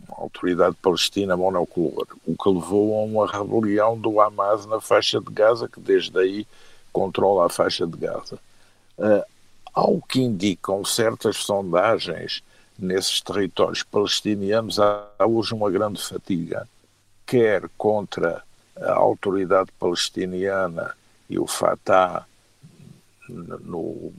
uma 0.08 0.24
autoridade 0.24 0.76
palestina 0.82 1.36
monocolor, 1.36 2.08
o 2.26 2.36
que 2.36 2.50
levou 2.50 3.00
a 3.00 3.04
uma 3.04 3.28
rebelião 3.28 3.98
do 3.98 4.20
Hamas 4.20 4.66
na 4.66 4.82
faixa 4.82 5.20
de 5.20 5.32
Gaza, 5.32 5.68
que 5.68 5.80
desde 5.80 6.18
aí 6.20 6.46
controla 6.92 7.46
a 7.46 7.50
faixa 7.50 7.88
de 7.88 7.98
Gaza. 7.98 8.38
Uh, 8.98 9.24
ao 9.76 10.02
que 10.02 10.22
indicam 10.22 10.86
certas 10.86 11.36
sondagens 11.38 12.42
nesses 12.80 13.20
territórios 13.20 13.84
palestinianos, 13.84 14.80
há 14.80 15.06
hoje 15.28 15.54
uma 15.54 15.70
grande 15.70 16.02
fatiga, 16.02 16.68
quer 17.26 17.70
contra 17.78 18.42
a 18.78 18.94
autoridade 18.94 19.70
palestiniana 19.78 20.96
e 21.30 21.38
o 21.38 21.46
Fatah 21.46 22.26
no, 23.28 24.14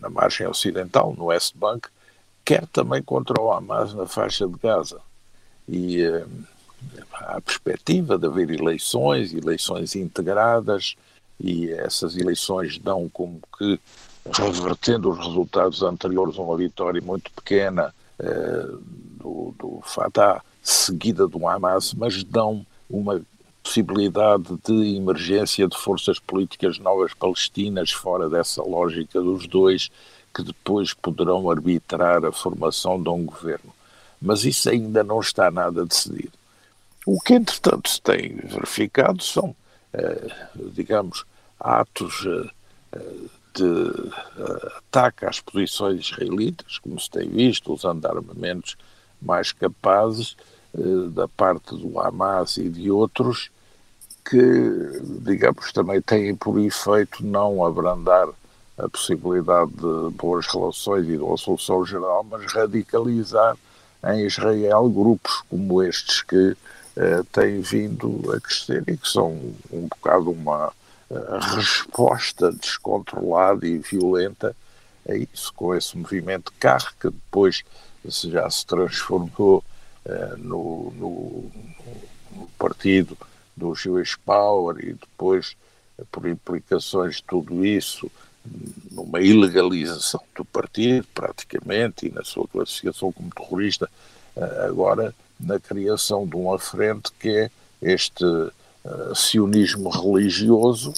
na 0.00 0.08
margem 0.08 0.46
ocidental, 0.46 1.14
no 1.16 1.26
West 1.26 1.56
Bank, 1.56 1.88
quer 2.44 2.66
também 2.68 3.02
contra 3.02 3.40
o 3.40 3.52
Hamas 3.52 3.92
na 3.94 4.06
faixa 4.06 4.46
de 4.46 4.56
Gaza. 4.58 5.00
E 5.68 6.02
eh, 6.02 6.26
há 7.12 7.36
a 7.36 7.40
perspectiva 7.40 8.18
de 8.18 8.26
haver 8.26 8.50
eleições, 8.50 9.32
eleições 9.32 9.94
integradas, 9.96 10.96
e 11.38 11.70
essas 11.70 12.16
eleições 12.16 12.78
dão 12.78 13.08
como 13.08 13.40
que 13.56 13.80
revertendo 14.26 15.10
os 15.10 15.18
resultados 15.18 15.82
anteriores 15.82 16.36
uma 16.36 16.56
vitória 16.56 17.00
muito 17.00 17.30
pequena 17.32 17.94
eh, 18.18 18.66
do, 19.18 19.54
do 19.58 19.80
Fatah, 19.84 20.42
seguida 20.62 21.26
do 21.26 21.46
Hamas, 21.48 21.94
mas 21.94 22.22
dão 22.22 22.64
uma 22.88 23.20
possibilidade 23.62 24.58
de 24.64 24.96
emergência 24.96 25.66
de 25.68 25.76
forças 25.76 26.18
políticas 26.18 26.78
novas 26.78 27.14
palestinas 27.14 27.90
fora 27.90 28.28
dessa 28.28 28.62
lógica 28.62 29.20
dos 29.20 29.46
dois, 29.46 29.90
que 30.34 30.42
depois 30.42 30.94
poderão 30.94 31.50
arbitrar 31.50 32.24
a 32.24 32.32
formação 32.32 33.02
de 33.02 33.08
um 33.08 33.24
governo. 33.24 33.72
Mas 34.20 34.44
isso 34.44 34.68
ainda 34.68 35.02
não 35.02 35.20
está 35.20 35.50
nada 35.50 35.84
decidido. 35.84 36.32
O 37.06 37.18
que, 37.20 37.34
entretanto, 37.34 37.88
se 37.88 38.00
tem 38.00 38.36
verificado 38.36 39.22
são, 39.22 39.56
eh, 39.92 40.28
digamos, 40.74 41.24
atos 41.58 42.26
eh, 42.26 43.00
de 43.54 44.12
eh, 44.38 44.72
ataque 44.78 45.24
às 45.24 45.40
posições 45.40 46.00
israelitas, 46.00 46.78
como 46.78 46.98
se 46.98 47.10
tem 47.10 47.28
visto, 47.28 47.72
usando 47.72 48.06
armamentos 48.06 48.76
mais 49.20 49.52
capazes 49.52 50.36
da 51.12 51.26
parte 51.26 51.74
do 51.74 51.98
Hamas 51.98 52.56
e 52.56 52.68
de 52.68 52.92
outros, 52.92 53.50
que, 54.24 54.40
digamos, 55.20 55.72
também 55.72 56.00
têm 56.00 56.34
por 56.36 56.58
efeito 56.60 57.26
não 57.26 57.64
abrandar 57.64 58.28
a 58.78 58.88
possibilidade 58.88 59.72
de 59.72 60.10
boas 60.14 60.46
relações 60.46 61.04
e 61.04 61.16
de 61.16 61.18
uma 61.18 61.36
solução 61.36 61.84
geral, 61.84 62.24
mas 62.24 62.50
radicalizar 62.52 63.56
em 64.04 64.24
Israel 64.24 64.88
grupos 64.88 65.42
como 65.48 65.82
estes 65.82 66.22
que 66.22 66.36
uh, 66.36 67.24
têm 67.32 67.60
vindo 67.60 68.32
a 68.32 68.40
crescer 68.40 68.82
e 68.86 68.96
que 68.96 69.08
são 69.08 69.32
um 69.70 69.88
bocado 69.88 70.30
uma 70.30 70.72
resposta 71.54 72.52
descontrolada 72.52 73.66
e 73.66 73.78
violenta 73.78 74.54
a 75.08 75.14
isso, 75.14 75.52
com 75.54 75.74
esse 75.74 75.96
movimento 75.96 76.52
carro 76.58 76.92
que 77.00 77.10
depois 77.10 77.64
já 78.04 78.48
se 78.48 78.64
transformou 78.64 79.64
uh, 80.06 80.36
no, 80.38 80.92
no, 80.96 81.50
no, 82.36 82.46
partido 82.58 83.16
do 83.56 83.74
Jewish 83.74 84.16
Power 84.24 84.76
e 84.78 84.92
depois, 84.94 85.56
por 86.10 86.26
implicações 86.26 87.16
de 87.16 87.24
tudo 87.24 87.64
isso, 87.64 88.10
numa 88.90 89.20
ilegalização 89.20 90.22
do 90.34 90.44
partido, 90.44 91.06
praticamente, 91.14 92.06
e 92.06 92.10
na 92.10 92.24
sua 92.24 92.46
classificação 92.48 93.12
como 93.12 93.30
terrorista, 93.30 93.90
eh, 94.34 94.66
agora 94.66 95.14
na 95.38 95.60
criação 95.60 96.26
de 96.26 96.36
uma 96.36 96.58
frente 96.58 97.12
que 97.18 97.28
é 97.28 97.50
este 97.82 98.24
uh, 98.84 99.14
sionismo 99.14 99.88
religioso, 99.88 100.92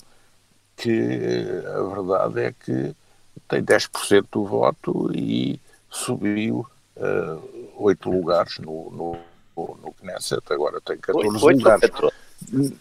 que 0.77 1.45
a 1.67 1.83
verdade 1.95 2.41
é 2.41 2.53
que 2.53 2.95
tem 3.49 3.63
10% 3.63 4.27
do 4.33 4.45
voto 4.45 5.11
e 5.15 5.61
subiu 5.91 6.67
uh, 6.97 7.73
8 7.77 8.11
lugares 8.11 8.59
no, 8.59 8.91
no, 8.91 9.19
no 9.57 9.93
Knesset, 10.01 10.43
agora 10.51 10.81
tem 10.81 10.97
14 10.99 11.45
8, 11.45 11.59
lugares. 11.59 11.91
8, 12.53 12.77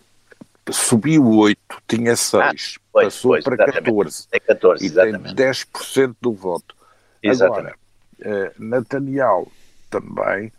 subiu 0.72 1.28
8, 1.28 1.60
tinha 1.88 2.16
6, 2.16 2.80
ah, 2.80 2.92
passou 2.94 3.42
para 3.42 3.58
14. 3.58 4.28
É 4.32 4.40
14 4.40 4.84
e 4.84 4.88
exatamente. 4.88 5.36
tem 5.36 5.46
10% 5.46 6.16
do 6.22 6.32
voto. 6.34 6.76
Exatamente. 7.22 7.76
Agora, 8.24 8.52
uh, 8.58 8.64
Netanyahu 8.64 9.52
também. 9.90 10.52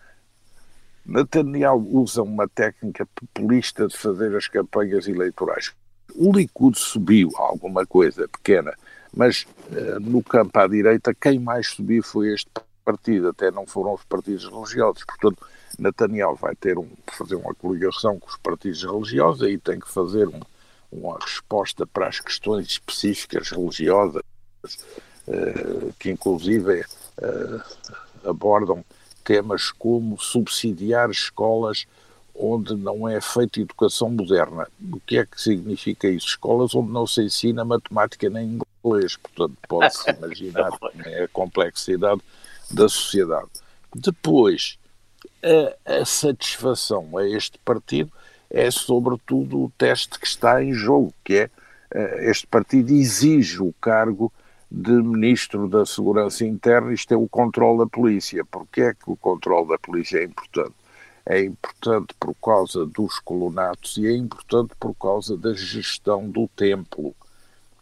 Netanyahu 1.04 2.00
usa 2.00 2.23
uma 2.23 2.49
técnica 2.49 3.06
populista 3.14 3.88
de 3.88 3.97
fazer 3.97 4.35
as 4.37 4.47
campanhas 4.49 5.09
eleitorais. 5.09 5.73
O 6.14 6.32
Likud 6.32 6.78
subiu 6.78 7.30
alguma 7.37 7.85
coisa 7.87 8.28
pequena, 8.28 8.73
mas 9.14 9.47
uh, 9.71 10.00
no 10.00 10.23
campo 10.23 10.59
à 10.59 10.66
direita, 10.66 11.14
quem 11.14 11.38
mais 11.38 11.68
subiu 11.68 12.02
foi 12.02 12.32
este 12.32 12.50
partido, 12.85 13.28
até 13.28 13.50
não 13.50 13.66
foram 13.66 13.94
os 13.94 14.04
partidos 14.04 14.44
religiosos. 14.49 15.04
Portanto, 15.04 15.47
Netanyahu 15.78 16.37
vai 16.37 16.54
ter 16.54 16.78
um, 16.78 16.88
fazer 17.06 17.34
uma 17.34 17.54
coligação 17.54 18.19
com 18.19 18.28
os 18.28 18.36
partidos 18.36 18.82
religiosos, 18.82 19.43
aí 19.43 19.58
tem 19.58 19.80
que 19.80 19.91
fazer 19.91 20.28
um, 20.28 20.41
uma 20.91 21.19
resposta 21.19 21.86
para 21.86 22.08
as 22.08 22.21
questões 22.21 22.67
específicas 22.67 23.50
religiosas, 23.50 24.23
uh, 25.26 25.93
que 25.99 26.10
inclusive 26.10 26.80
uh, 26.82 28.28
abordam 28.28 28.84
temas 29.25 29.71
como 29.71 30.19
subsidiar 30.21 31.11
escolas 31.11 31.87
onde 32.35 32.75
não 32.75 33.08
é 33.08 33.21
feita 33.21 33.61
educação 33.61 34.11
moderna. 34.11 34.67
O 34.93 35.00
que 35.00 35.19
é 35.19 35.26
que 35.26 35.41
significa 35.41 36.08
isso? 36.08 36.28
Escolas 36.28 36.75
onde 36.75 36.91
não 36.91 37.06
se 37.06 37.23
ensina 37.23 37.65
matemática 37.65 38.28
nem 38.30 38.58
inglês, 38.85 39.17
portanto 39.17 39.56
pode-se 39.69 40.11
imaginar 40.11 40.73
a 40.73 41.28
complexidade 41.32 42.21
da 42.71 42.89
sociedade. 42.89 43.49
Depois, 43.95 44.78
a, 45.43 46.00
a 46.00 46.04
satisfação 46.04 47.17
a 47.19 47.28
este 47.28 47.58
partido 47.58 48.11
é 48.50 48.71
sobretudo 48.71 49.65
o 49.65 49.73
teste 49.76 50.19
que 50.19 50.26
está 50.26 50.63
em 50.63 50.73
jogo, 50.73 51.13
que 51.25 51.35
é 51.35 51.50
eh, 51.95 52.30
este 52.30 52.47
partido 52.47 52.93
exige 52.93 53.63
o 53.63 53.73
cargo 53.80 54.32
de 54.75 54.91
Ministro 54.91 55.69
da 55.69 55.85
Segurança 55.85 56.47
Interna, 56.47 56.95
isto 56.95 57.13
é 57.13 57.17
o 57.17 57.28
controle 57.28 57.80
da 57.80 57.87
polícia. 57.87 58.43
Porquê 58.43 58.80
é 58.80 58.95
que 58.95 59.11
o 59.11 59.17
controle 59.17 59.69
da 59.69 59.78
polícia 59.78 60.17
é 60.19 60.25
importante? 60.25 60.73
É 61.26 61.45
importante 61.45 62.15
por 62.19 62.35
causa 62.43 62.87
dos 62.87 63.19
colonatos 63.19 63.99
e 63.99 64.06
é 64.06 64.17
importante 64.17 64.73
por 64.80 64.95
causa 64.95 65.37
da 65.37 65.52
gestão 65.52 66.28
do 66.28 66.49
templo 66.49 67.15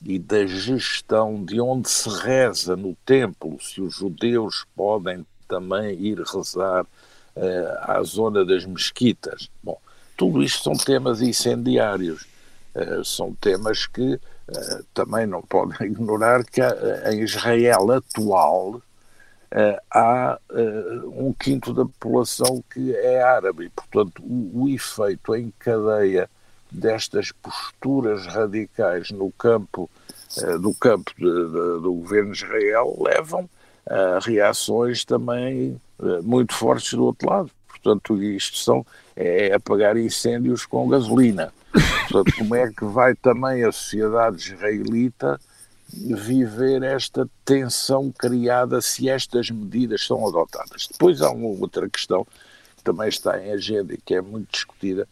e 0.02 0.18
da 0.18 0.44
gestão 0.44 1.44
de 1.44 1.60
onde 1.60 1.88
se 1.88 2.08
reza 2.08 2.74
no 2.74 2.96
templo, 3.06 3.56
se 3.62 3.80
os 3.80 3.94
judeus 3.94 4.66
podem 4.74 5.24
também 5.46 5.94
ir 5.94 6.20
rezar 6.20 6.84
uh, 6.84 7.78
à 7.82 8.02
zona 8.02 8.44
das 8.44 8.66
mesquitas. 8.66 9.48
Bom, 9.62 9.78
tudo 10.16 10.42
isto 10.42 10.64
são 10.64 10.72
temas 10.72 11.22
incendiários, 11.22 12.26
são 13.04 13.34
temas 13.34 13.86
que 13.86 14.14
uh, 14.14 14.84
também 14.94 15.26
não 15.26 15.42
podem 15.42 15.76
ignorar 15.90 16.44
que 16.44 16.60
em 17.12 17.20
Israel 17.20 17.90
atual 17.92 18.80
há 19.92 20.38
um 21.06 21.32
quinto 21.32 21.74
da 21.74 21.84
população 21.84 22.62
que 22.72 22.94
é 22.94 23.20
árabe, 23.20 23.64
e, 23.64 23.68
portanto, 23.68 24.22
o, 24.22 24.62
o 24.62 24.68
efeito 24.68 25.34
em 25.34 25.52
cadeia 25.58 26.30
destas 26.70 27.32
posturas 27.32 28.26
radicais 28.26 29.10
no 29.10 29.32
campo 29.32 29.90
do 30.60 30.72
campo 30.72 31.12
de, 31.18 31.24
de, 31.24 31.82
do 31.82 31.94
governo 31.94 32.30
de 32.30 32.44
Israel 32.44 32.96
levam 33.00 33.50
a 33.90 34.20
reações 34.20 35.04
também 35.04 35.80
eh, 36.02 36.20
muito 36.22 36.54
fortes 36.54 36.94
do 36.94 37.04
outro 37.04 37.28
lado. 37.28 37.50
Portanto, 37.68 38.22
isto 38.22 38.56
são, 38.58 38.84
é 39.16 39.52
apagar 39.52 39.96
incêndios 39.96 40.66
com 40.66 40.88
gasolina. 40.88 41.52
Portanto, 41.72 42.36
como 42.36 42.54
é 42.54 42.70
que 42.72 42.84
vai 42.84 43.14
também 43.14 43.64
a 43.64 43.72
sociedade 43.72 44.36
israelita 44.38 45.40
viver 45.92 46.82
esta 46.82 47.28
tensão 47.44 48.12
criada 48.12 48.80
se 48.80 49.08
estas 49.08 49.50
medidas 49.50 50.04
são 50.04 50.26
adotadas? 50.26 50.88
Depois 50.90 51.22
há 51.22 51.30
uma 51.30 51.48
outra 51.48 51.88
questão 51.88 52.26
que 52.76 52.82
também 52.82 53.08
está 53.08 53.42
em 53.42 53.52
agenda 53.52 53.94
e 53.94 53.98
que 53.98 54.14
é 54.14 54.20
muito 54.20 54.50
discutida, 54.52 55.06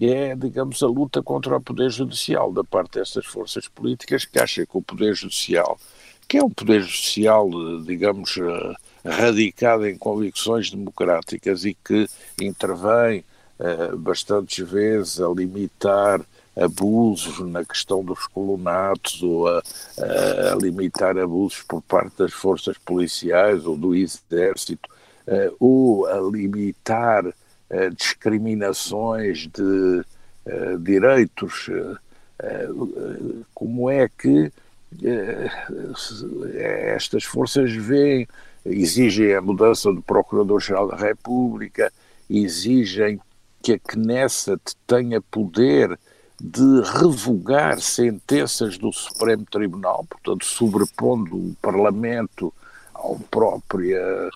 é, 0.00 0.34
digamos, 0.34 0.82
a 0.82 0.86
luta 0.86 1.22
contra 1.22 1.56
o 1.56 1.60
Poder 1.60 1.90
Judicial 1.90 2.52
da 2.52 2.64
parte 2.64 2.98
dessas 2.98 3.26
forças 3.26 3.68
políticas 3.68 4.24
que 4.24 4.38
acham 4.38 4.64
que 4.64 4.76
o 4.76 4.82
Poder 4.82 5.14
Judicial, 5.14 5.78
que 6.26 6.38
é 6.38 6.42
um 6.42 6.48
Poder 6.48 6.80
Judicial, 6.80 7.48
digamos, 7.84 8.36
uh, 8.38 8.74
radicada 9.04 9.90
em 9.90 9.98
convicções 9.98 10.70
democráticas 10.70 11.64
e 11.64 11.74
que 11.74 12.08
intervém 12.40 13.24
uh, 13.60 13.96
bastantes 13.96 14.68
vezes 14.68 15.20
a 15.20 15.28
limitar 15.28 16.20
abusos 16.56 17.38
na 17.48 17.64
questão 17.64 18.04
dos 18.04 18.26
colonatos 18.26 19.22
ou 19.22 19.46
a, 19.46 19.62
a, 20.52 20.54
limitar 20.60 21.16
abusos 21.16 21.62
por 21.62 21.80
parte 21.82 22.18
das 22.18 22.32
forças 22.32 22.76
policiais 22.78 23.64
ou 23.64 23.76
do 23.76 23.94
exército 23.94 24.88
uh, 25.28 25.56
ou 25.60 26.06
a 26.06 26.20
limitar 26.20 27.26
uh, 27.26 27.90
discriminações 27.96 29.46
de 29.46 29.62
uh, 29.62 30.78
direitos 30.78 31.70
como 33.54 33.90
é 33.90 34.08
que 34.08 34.50
estas 36.88 37.22
forças 37.22 37.70
veem 37.70 38.26
exigem 38.64 39.34
a 39.34 39.42
mudança 39.42 39.92
do 39.92 40.00
Procurador-Geral 40.00 40.88
da 40.88 40.96
República, 40.96 41.92
exigem 42.28 43.20
que 43.62 43.72
a 43.72 43.78
Knesset 43.78 44.60
tenha 44.86 45.20
poder 45.20 45.98
de 46.40 46.80
revogar 46.98 47.80
sentenças 47.80 48.78
do 48.78 48.92
Supremo 48.92 49.44
Tribunal, 49.44 50.06
portanto, 50.08 50.44
sobrepondo 50.44 51.36
o 51.36 51.56
Parlamento 51.60 52.52
à 52.94 53.14
própria 53.30 54.30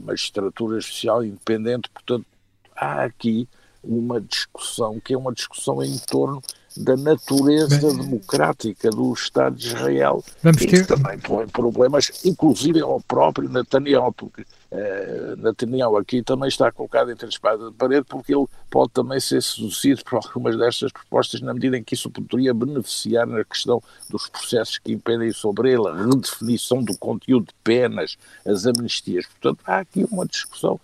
magistratura 0.00 0.80
social 0.80 1.22
independente. 1.22 1.90
Portanto, 1.90 2.26
há 2.74 3.04
aqui 3.04 3.48
uma 3.82 4.20
discussão 4.20 4.98
que 4.98 5.12
é 5.12 5.18
uma 5.18 5.32
discussão 5.32 5.82
em 5.82 5.98
torno 5.98 6.42
da 6.76 6.96
natureza 6.96 7.88
Bem, 7.88 7.96
democrática 7.96 8.90
do 8.90 9.12
Estado 9.12 9.56
de 9.56 9.68
Israel. 9.68 10.24
Vamos 10.42 10.60
ter... 10.60 10.72
Isso 10.74 10.86
também 10.86 11.18
põe 11.18 11.46
problemas, 11.46 12.24
inclusive 12.24 12.80
ao 12.80 13.00
próprio 13.00 13.48
Netanyahu, 13.48 14.12
porque 14.12 14.44
eh, 14.70 15.34
Netanyahu 15.38 15.96
aqui 15.96 16.22
também 16.22 16.48
está 16.48 16.72
colocado 16.72 17.10
entre 17.10 17.26
a 17.26 17.28
espada 17.28 17.70
de 17.70 17.76
parede, 17.76 18.06
porque 18.08 18.34
ele 18.34 18.46
pode 18.70 18.90
também 18.92 19.20
ser 19.20 19.40
seduzido 19.42 20.02
por 20.04 20.16
algumas 20.16 20.58
destas 20.58 20.90
propostas, 20.90 21.40
na 21.40 21.54
medida 21.54 21.78
em 21.78 21.84
que 21.84 21.94
isso 21.94 22.10
poderia 22.10 22.52
beneficiar 22.52 23.26
na 23.26 23.44
questão 23.44 23.80
dos 24.10 24.28
processos 24.28 24.78
que 24.78 24.92
impedem 24.92 25.32
sobre 25.32 25.72
ele, 25.72 25.88
a 25.88 25.94
redefinição 25.94 26.82
do 26.82 26.96
conteúdo 26.98 27.46
de 27.46 27.54
penas, 27.62 28.16
as 28.44 28.66
amnistias. 28.66 29.26
Portanto, 29.26 29.60
há 29.64 29.78
aqui 29.78 30.04
uma 30.10 30.26
discussão 30.26 30.80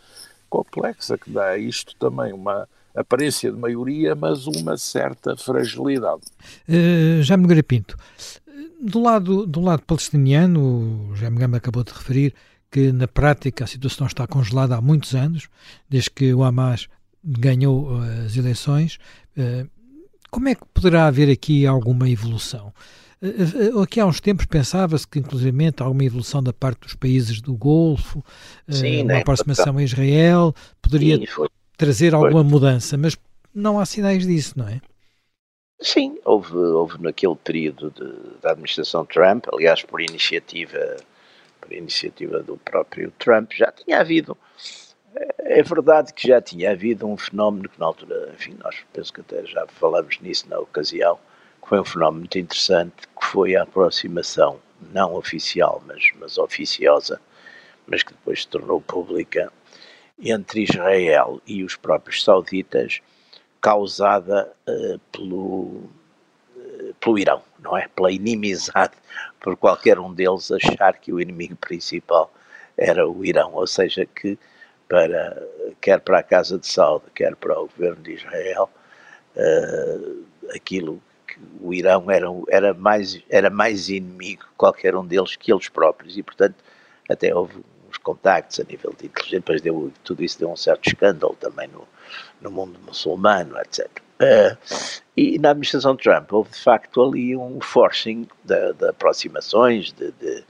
complexa 0.49 1.19
que 1.19 1.31
dá 1.31 1.49
a 1.49 1.59
isto 1.59 1.95
também 1.97 2.33
uma 2.33 2.69
aparência 2.95 3.51
de 3.51 3.59
maioria, 3.59 4.15
mas 4.15 4.47
uma 4.47 4.77
certa 4.77 5.37
fragilidade. 5.37 6.23
Uh, 6.69 7.23
Jaime 7.23 7.43
Nogueira 7.43 7.63
Pinto, 7.63 7.97
do 8.81 9.01
lado, 9.01 9.47
do 9.47 9.61
lado 9.61 9.83
palestiniano, 9.83 11.11
o 11.11 11.17
Jaime 11.17 11.39
Gama 11.39 11.57
acabou 11.57 11.85
de 11.85 11.93
referir 11.93 12.35
que 12.71 12.93
na 12.93 13.09
prática 13.09 13.65
a 13.65 13.67
situação 13.67 14.07
está 14.07 14.27
congelada 14.27 14.77
há 14.77 14.81
muitos 14.81 15.15
anos, 15.15 15.49
desde 15.89 16.11
que 16.11 16.33
o 16.33 16.43
Hamas 16.43 16.89
ganhou 17.23 18.03
eh, 18.03 18.27
as 18.27 18.37
eleições. 18.37 18.99
Uh, 19.37 19.69
como 20.31 20.49
é 20.49 20.55
que 20.55 20.65
poderá 20.73 21.07
haver 21.07 21.31
aqui 21.31 21.67
alguma 21.67 22.09
evolução? 22.09 22.73
Aqui 23.83 24.01
há 24.01 24.07
uns 24.07 24.19
tempos 24.19 24.47
pensava-se 24.47 25.07
que, 25.07 25.19
inclusive, 25.19 25.53
há 25.67 25.85
alguma 25.85 26.05
evolução 26.05 26.43
da 26.43 26.55
parte 26.55 26.83
dos 26.83 26.95
países 26.95 27.43
do 27.43 27.55
Golfo, 27.55 28.25
Sim, 28.67 29.03
uma 29.03 29.19
aproximação 29.19 29.77
a 29.77 29.83
Israel, 29.83 30.55
poderia 30.81 31.19
Sim, 31.19 31.27
trazer 31.81 32.15
alguma 32.15 32.45
mudança, 32.45 32.99
mas 32.99 33.17
não 33.55 33.81
há 33.81 33.87
sinais 33.87 34.27
disso, 34.27 34.53
não 34.59 34.69
é? 34.69 34.83
Sim, 35.81 36.19
houve, 36.27 36.55
houve 36.55 37.03
naquele 37.03 37.35
período 37.37 37.91
de, 37.91 38.39
da 38.43 38.51
administração 38.51 39.07
Trump, 39.07 39.47
aliás, 39.51 39.83
por 39.83 40.03
iniciativa, 40.03 40.99
por 41.59 41.73
iniciativa 41.73 42.43
do 42.43 42.59
próprio 42.59 43.11
Trump, 43.19 43.53
já 43.55 43.73
tinha 43.73 43.99
havido. 43.99 44.37
É, 45.15 45.61
é 45.61 45.63
verdade 45.63 46.13
que 46.13 46.29
já 46.29 46.39
tinha 46.43 46.73
havido 46.73 47.07
um 47.07 47.17
fenómeno 47.17 47.67
que 47.67 47.81
na 47.81 47.87
altura, 47.87 48.31
enfim, 48.35 48.55
nós 48.63 48.77
penso 48.93 49.11
que 49.11 49.23
até 49.23 49.47
já 49.47 49.67
falamos 49.69 50.21
nisso 50.21 50.47
na 50.51 50.59
ocasião, 50.59 51.19
que 51.63 51.69
foi 51.71 51.81
um 51.81 51.85
fenómeno 51.85 52.21
muito 52.21 52.39
interessante, 52.39 53.09
que 53.19 53.27
foi 53.27 53.57
a 53.57 53.63
aproximação, 53.63 54.61
não 54.93 55.15
oficial, 55.15 55.83
mas, 55.87 56.11
mas 56.21 56.37
oficiosa, 56.37 57.19
mas 57.87 58.03
que 58.03 58.13
depois 58.13 58.43
se 58.43 58.49
tornou 58.49 58.83
pública, 58.83 59.51
entre 60.23 60.63
Israel 60.63 61.41
e 61.47 61.65
os 61.65 61.77
próprios 61.77 62.23
sauditas 62.23 63.01
causada 63.61 64.53
uh, 64.69 64.99
pelo, 65.13 65.91
uh, 66.57 66.95
pelo 67.01 67.19
Irão, 67.19 67.43
não 67.59 67.77
é? 67.77 67.89
Pela 67.89 68.13
inimizade 68.13 68.95
por 69.39 69.57
qualquer 69.57 69.99
um 69.99 70.13
deles 70.13 70.51
achar 70.51 70.99
que 70.99 71.13
o 71.13 71.21
inimigo 71.21 71.57
principal 71.57 72.33
era 72.77 73.09
o 73.09 73.25
Irão, 73.25 73.53
ou 73.55 73.67
seja, 73.67 74.07
que 74.07 74.39
para, 74.89 75.47
quer 75.81 76.01
para 76.01 76.19
a 76.19 76.23
Casa 76.23 76.59
de 76.59 76.67
Saud, 76.67 77.05
quer 77.15 77.37
para 77.37 77.59
o 77.59 77.69
governo 77.69 78.03
de 78.03 78.15
Israel, 78.15 78.69
uh, 79.37 80.25
aquilo 80.55 81.01
que 81.27 81.39
o 81.61 81.73
Irão 81.73 82.11
era, 82.11 82.27
era, 82.49 82.75
mais, 82.75 83.23
era 83.29 83.49
mais 83.49 83.89
inimigo 83.89 84.45
qualquer 84.57 84.97
um 84.97 85.07
deles 85.07 85.37
que 85.37 85.53
eles 85.53 85.69
próprios 85.69 86.17
e, 86.17 86.23
portanto, 86.23 86.57
até 87.09 87.35
houve 87.35 87.63
os 87.91 87.99
contactos 87.99 88.61
a 88.61 88.65
nível 88.65 88.95
de 88.99 89.07
inteligência, 89.07 89.41
depois 89.41 89.61
deu, 89.61 89.93
tudo 90.05 90.23
isso 90.23 90.39
deu 90.39 90.51
um 90.51 90.57
certo 90.57 90.89
escândalo 90.89 91.37
também 91.41 91.69
no, 91.69 91.87
no 92.41 92.51
mundo 92.51 92.79
muçulmano, 92.81 93.59
etc. 93.59 93.87
Uh, 94.21 94.23
eh, 94.23 94.57
e 95.17 95.39
na 95.39 95.51
administração 95.51 95.97
Trump 95.97 96.33
houve 96.33 96.51
de 96.51 96.59
facto 96.59 97.03
ali 97.03 97.37
um 97.37 97.61
forcing 97.61 98.29
de, 98.45 98.73
de 98.75 98.89
aproximações, 98.89 99.93
de, 99.93 100.13
de, 100.13 100.45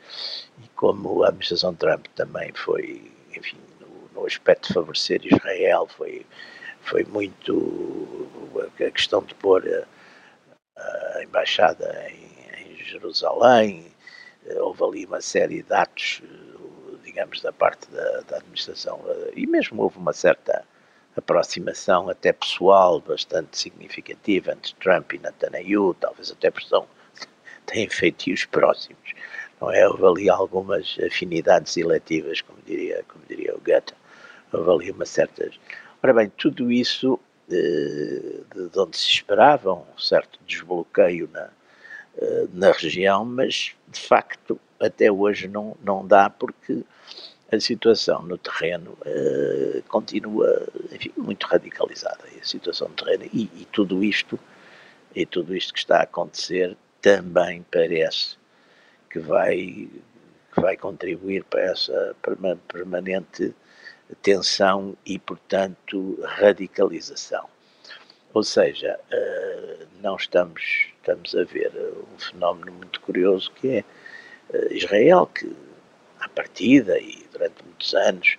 e 0.62 0.68
como 0.74 1.22
a 1.22 1.28
administração 1.28 1.74
Trump 1.74 2.06
também 2.14 2.52
foi, 2.52 3.10
enfim, 3.36 3.58
no, 3.80 4.20
no 4.20 4.26
aspecto 4.26 4.68
de 4.68 4.74
favorecer 4.74 5.20
Israel, 5.24 5.88
foi, 5.88 6.26
foi 6.82 7.04
muito 7.04 8.28
a 8.74 8.90
questão 8.90 9.22
de 9.22 9.34
pôr 9.34 9.64
a, 9.66 11.18
a 11.18 11.24
embaixada 11.24 12.06
em, 12.10 12.72
em 12.72 12.84
Jerusalém, 12.84 13.86
eh, 14.46 14.60
houve 14.60 14.82
ali 14.84 15.06
uma 15.06 15.20
série 15.20 15.62
de 15.62 15.72
atos 15.72 16.22
digamos, 17.10 17.40
da 17.40 17.52
parte 17.52 17.90
da, 17.90 18.20
da 18.20 18.36
administração. 18.36 19.00
E 19.34 19.46
mesmo 19.46 19.82
houve 19.82 19.98
uma 19.98 20.12
certa 20.12 20.64
aproximação, 21.16 22.08
até 22.08 22.32
pessoal, 22.32 23.00
bastante 23.00 23.58
significativa 23.58 24.52
entre 24.52 24.74
Trump 24.74 25.12
e 25.12 25.18
Netanyahu, 25.18 25.94
talvez 25.94 26.30
até 26.30 26.50
por 26.50 26.62
são, 26.62 26.86
têm 27.66 27.88
feitios 27.88 28.44
próximos. 28.44 29.12
Não 29.60 29.72
é? 29.72 29.86
Houve 29.88 30.06
ali 30.06 30.30
algumas 30.30 30.96
afinidades 31.04 31.76
eletivas, 31.76 32.40
como 32.40 32.58
diria, 32.64 33.04
como 33.08 33.24
diria 33.28 33.54
o 33.54 33.60
Goethe. 33.60 33.92
Houve 34.52 34.70
ali 34.70 34.90
uma 34.92 35.04
certas. 35.04 35.58
Ora 36.02 36.14
bem, 36.14 36.32
tudo 36.36 36.70
isso 36.70 37.18
de, 37.48 38.44
eh, 38.54 38.68
de 38.68 38.78
onde 38.78 38.96
se 38.96 39.08
esperava 39.08 39.74
um 39.74 39.98
certo 39.98 40.38
desbloqueio 40.46 41.28
na, 41.32 41.50
eh, 42.16 42.46
na 42.54 42.70
região, 42.70 43.24
mas 43.24 43.74
de 43.88 44.00
facto 44.00 44.58
até 44.80 45.12
hoje 45.12 45.46
não, 45.46 45.76
não 45.84 46.06
dá 46.06 46.30
porque 46.30 46.82
a 47.52 47.60
situação 47.60 48.22
no 48.22 48.38
terreno 48.38 48.96
uh, 49.04 49.82
continua 49.88 50.66
enfim, 50.92 51.12
muito 51.16 51.46
radicalizada. 51.46 52.24
A 52.40 52.44
situação 52.44 52.88
no 52.88 52.94
terreno 52.94 53.24
e, 53.32 53.50
e, 53.54 53.68
tudo 53.70 54.02
isto 54.02 54.38
e 55.14 55.26
tudo 55.26 55.54
isto 55.54 55.72
que 55.74 55.80
está 55.80 55.98
a 55.98 56.02
acontecer 56.04 56.76
também 57.02 57.64
parece 57.70 58.36
que 59.10 59.18
vai 59.18 59.88
que 60.52 60.60
vai 60.60 60.76
contribuir 60.76 61.44
para 61.44 61.60
essa 61.62 62.16
permanente 62.66 63.54
tensão 64.22 64.96
e 65.04 65.18
portanto 65.18 66.18
radicalização. 66.24 67.48
Ou 68.32 68.44
seja 68.44 68.98
uh, 69.12 69.86
não 70.00 70.16
estamos 70.16 70.88
estamos 70.96 71.34
a 71.34 71.44
ver 71.44 71.72
um 72.14 72.18
fenómeno 72.18 72.72
muito 72.72 73.00
curioso 73.00 73.50
que 73.52 73.68
é 73.78 73.84
Israel 74.70 75.26
que 75.26 75.54
à 76.20 76.28
partida 76.28 76.98
e 76.98 77.26
durante 77.32 77.64
muitos 77.64 77.94
anos 77.94 78.38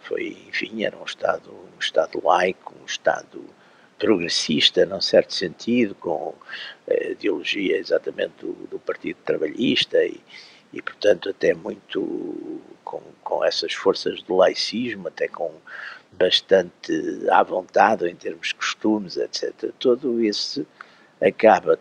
foi, 0.00 0.36
enfim, 0.48 0.84
era 0.84 0.96
um 0.96 1.04
Estado, 1.04 1.50
um 1.50 1.78
Estado 1.78 2.20
laico, 2.22 2.74
um 2.80 2.84
Estado 2.84 3.44
progressista, 3.98 4.84
num 4.84 5.00
certo 5.00 5.32
sentido, 5.32 5.94
com 5.94 6.34
a 6.88 6.92
eh, 6.92 7.12
ideologia 7.12 7.78
exatamente 7.78 8.34
do, 8.40 8.52
do 8.68 8.78
Partido 8.80 9.18
Trabalhista 9.24 10.04
e, 10.04 10.20
e, 10.72 10.82
portanto, 10.82 11.28
até 11.28 11.54
muito 11.54 12.60
com, 12.82 13.00
com 13.22 13.44
essas 13.44 13.72
forças 13.72 14.20
do 14.22 14.34
laicismo, 14.34 15.06
até 15.06 15.28
com 15.28 15.52
bastante 16.12 16.92
à 17.30 17.42
vontade 17.44 18.08
em 18.08 18.16
termos 18.16 18.48
de 18.48 18.54
costumes, 18.56 19.16
etc. 19.16 19.70
Todo 19.78 20.22
isso 20.22 20.66
acaba 21.20 21.78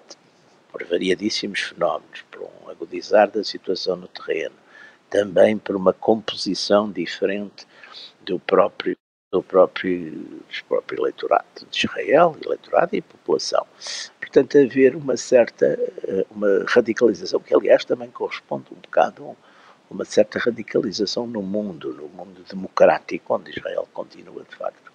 por 0.72 0.84
variadíssimos 0.86 1.62
fenómenos, 1.62 2.24
por 2.32 2.42
um 2.42 2.70
agudizar 2.70 3.30
da 3.30 3.44
situação 3.44 3.96
no 3.96 4.08
terreno, 4.08 4.56
também 5.10 5.58
por 5.58 5.76
uma 5.76 5.94
composição 5.94 6.92
diferente 6.92 7.68
do 8.22 8.40
próprio 8.40 8.96
do 9.32 9.42
próprio, 9.42 10.12
do 10.12 10.66
próprio 10.68 11.00
eleitorado 11.00 11.66
de 11.70 11.86
Israel, 11.86 12.36
eleitorado 12.44 12.96
e 12.96 13.02
população. 13.02 13.66
Portanto, 14.20 14.58
haver 14.58 14.96
uma 14.96 15.16
certa 15.16 15.66
eh, 15.68 16.26
uma 16.30 16.66
radicalização, 16.68 17.40
que 17.40 17.56
aliás 17.56 17.86
também 17.86 18.12
corresponde 18.12 18.66
um 18.72 18.76
bocado 18.76 19.26
a 19.26 19.94
uma 19.94 20.04
certa 20.04 20.38
radicalização 20.38 21.26
no 21.26 21.42
mundo, 21.42 21.94
no 21.94 22.10
mundo 22.10 22.44
democrático, 22.50 23.36
onde 23.36 23.52
Israel 23.52 23.88
continua, 23.94 24.44
de 24.50 24.56
facto, 24.56 24.92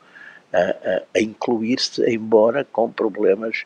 a, 0.53 0.59
a, 0.59 1.03
a 1.17 1.21
incluir-se, 1.21 2.03
embora 2.11 2.65
com 2.65 2.91
problemas 2.91 3.65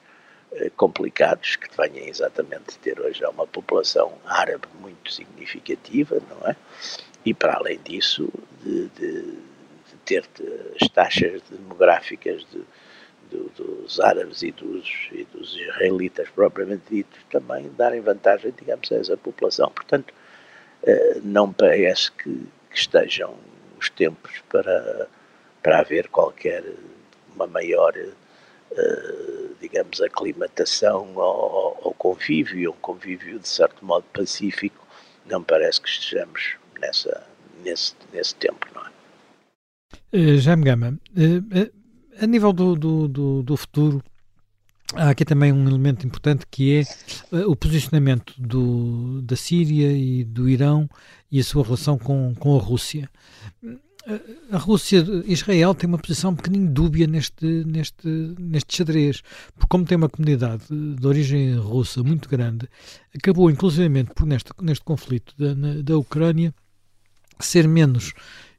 complicados 0.77 1.57
que 1.57 1.69
venham 1.77 2.07
exatamente 2.07 2.79
ter 2.79 3.01
hoje 3.01 3.25
uma 3.25 3.47
população 3.47 4.13
árabe 4.27 4.67
muito 4.81 5.13
significativa, 5.13 6.21
não 6.29 6.49
é? 6.49 6.57
E 7.25 7.33
para 7.33 7.57
além 7.57 7.79
disso, 7.83 8.29
de, 8.63 8.89
de, 8.89 9.23
de 9.23 9.97
ter 10.05 10.25
as 10.81 10.89
taxas 10.89 11.43
demográficas 11.51 12.45
de, 12.51 12.65
dos 13.31 14.01
árabes 14.01 14.43
e 14.43 14.51
dos, 14.51 15.09
e 15.13 15.25
dos 15.25 15.57
israelitas 15.57 16.29
propriamente 16.31 16.83
ditos 16.91 17.21
também 17.31 17.71
darem 17.77 18.01
vantagem, 18.01 18.53
digamos, 18.59 18.91
a 18.91 18.97
essa 18.97 19.17
população. 19.17 19.71
Portanto, 19.71 20.13
eh, 20.83 21.21
não 21.23 21.53
parece 21.53 22.11
que, 22.13 22.47
que 22.71 22.77
estejam 22.77 23.37
os 23.79 23.89
tempos 23.91 24.43
para, 24.49 25.09
para 25.63 25.81
haver 25.81 26.09
qualquer 26.09 26.65
uma 27.35 27.47
maior 27.47 27.95
eh, 27.97 29.30
digamos, 29.61 30.01
aclimatação 30.01 31.19
ao, 31.19 31.79
ao 31.85 31.95
convívio, 31.95 32.73
um 32.73 32.81
convívio 32.81 33.39
de 33.39 33.49
certo 33.49 33.85
modo 33.85 34.05
pacífico, 34.13 34.87
não 35.27 35.43
parece 35.43 35.81
que 35.81 35.89
estejamos 35.89 36.57
nessa, 36.81 37.27
nesse, 37.63 37.95
nesse 38.13 38.35
tempo, 38.35 38.67
não 38.75 38.87
é? 38.87 38.91
Uh, 40.13 40.63
Gama, 40.65 40.99
uh, 41.17 41.59
uh, 41.61 42.23
a 42.23 42.27
nível 42.27 42.53
do, 42.53 42.75
do, 42.75 43.09
do, 43.09 43.43
do, 43.43 43.57
futuro, 43.57 44.03
há 44.95 45.11
aqui 45.11 45.25
também 45.25 45.53
um 45.53 45.69
elemento 45.69 46.07
importante 46.07 46.45
que 46.51 46.81
é 46.81 47.37
o 47.47 47.55
posicionamento 47.55 48.35
do, 48.37 49.23
da 49.23 49.37
Síria 49.37 49.93
e 49.93 50.25
do 50.25 50.49
Irão 50.49 50.89
e 51.31 51.39
a 51.39 51.45
sua 51.45 51.65
relação 51.65 51.97
com, 51.97 52.35
com 52.35 52.57
a 52.57 52.61
Rússia. 52.61 53.09
A 54.51 54.59
Rússia, 54.59 55.05
Israel 55.27 55.75
tem 55.75 55.89
uma 55.89 55.99
posição 55.99 56.31
um 56.31 56.35
bocadinho 56.35 56.69
dúbia 56.71 57.07
neste, 57.07 57.47
neste, 57.65 58.09
neste 58.39 58.77
xadrez, 58.77 59.23
porque 59.55 59.69
como 59.69 59.85
tem 59.85 59.97
uma 59.97 60.09
comunidade 60.09 60.65
de 60.69 61.07
origem 61.07 61.55
russa 61.55 62.03
muito 62.03 62.29
grande, 62.29 62.69
acabou 63.15 63.51
inclusivamente 63.51 64.13
por 64.15 64.27
neste, 64.27 64.51
neste 64.61 64.85
conflito 64.85 65.35
da, 65.39 65.55
na, 65.55 65.83
da 65.83 65.97
Ucrânia 65.99 66.55
ser 67.39 67.67
menos 67.67 68.13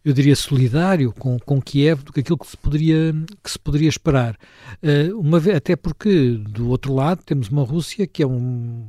eu 0.04 0.14
diria, 0.14 0.36
solidário 0.36 1.14
com, 1.14 1.40
com 1.40 1.62
Kiev 1.62 2.04
do 2.04 2.12
que 2.12 2.22
aquilo 2.22 2.38
que 2.38 2.48
se 2.48 2.58
poderia, 2.58 3.14
que 3.44 3.52
se 3.52 3.60
poderia 3.60 3.90
esperar. 3.90 4.36
Uh, 4.82 5.18
uma 5.20 5.38
até 5.56 5.76
porque, 5.76 6.38
do 6.38 6.70
outro 6.70 6.94
lado, 6.94 7.22
temos 7.24 7.50
uma 7.50 7.64
Rússia 7.64 8.08
que 8.08 8.24
é 8.24 8.28
um 8.28 8.88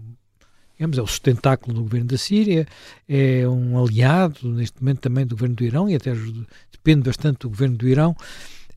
digamos, 0.83 0.99
é 0.99 1.03
o 1.03 1.07
sustentáculo 1.07 1.75
do 1.75 1.83
governo 1.83 2.09
da 2.09 2.18
Síria, 2.18 2.66
é 3.09 3.47
um 3.47 3.81
aliado, 3.81 4.49
neste 4.49 4.83
momento, 4.83 5.01
também 5.01 5.25
do 5.25 5.37
governo 5.37 5.55
do 5.55 5.64
Irão, 5.64 5.88
e 5.88 5.95
até 5.95 6.12
depende 6.73 7.03
bastante 7.03 7.40
do 7.40 7.51
governo 7.51 7.77
do 7.77 7.87
Irão. 7.87 8.16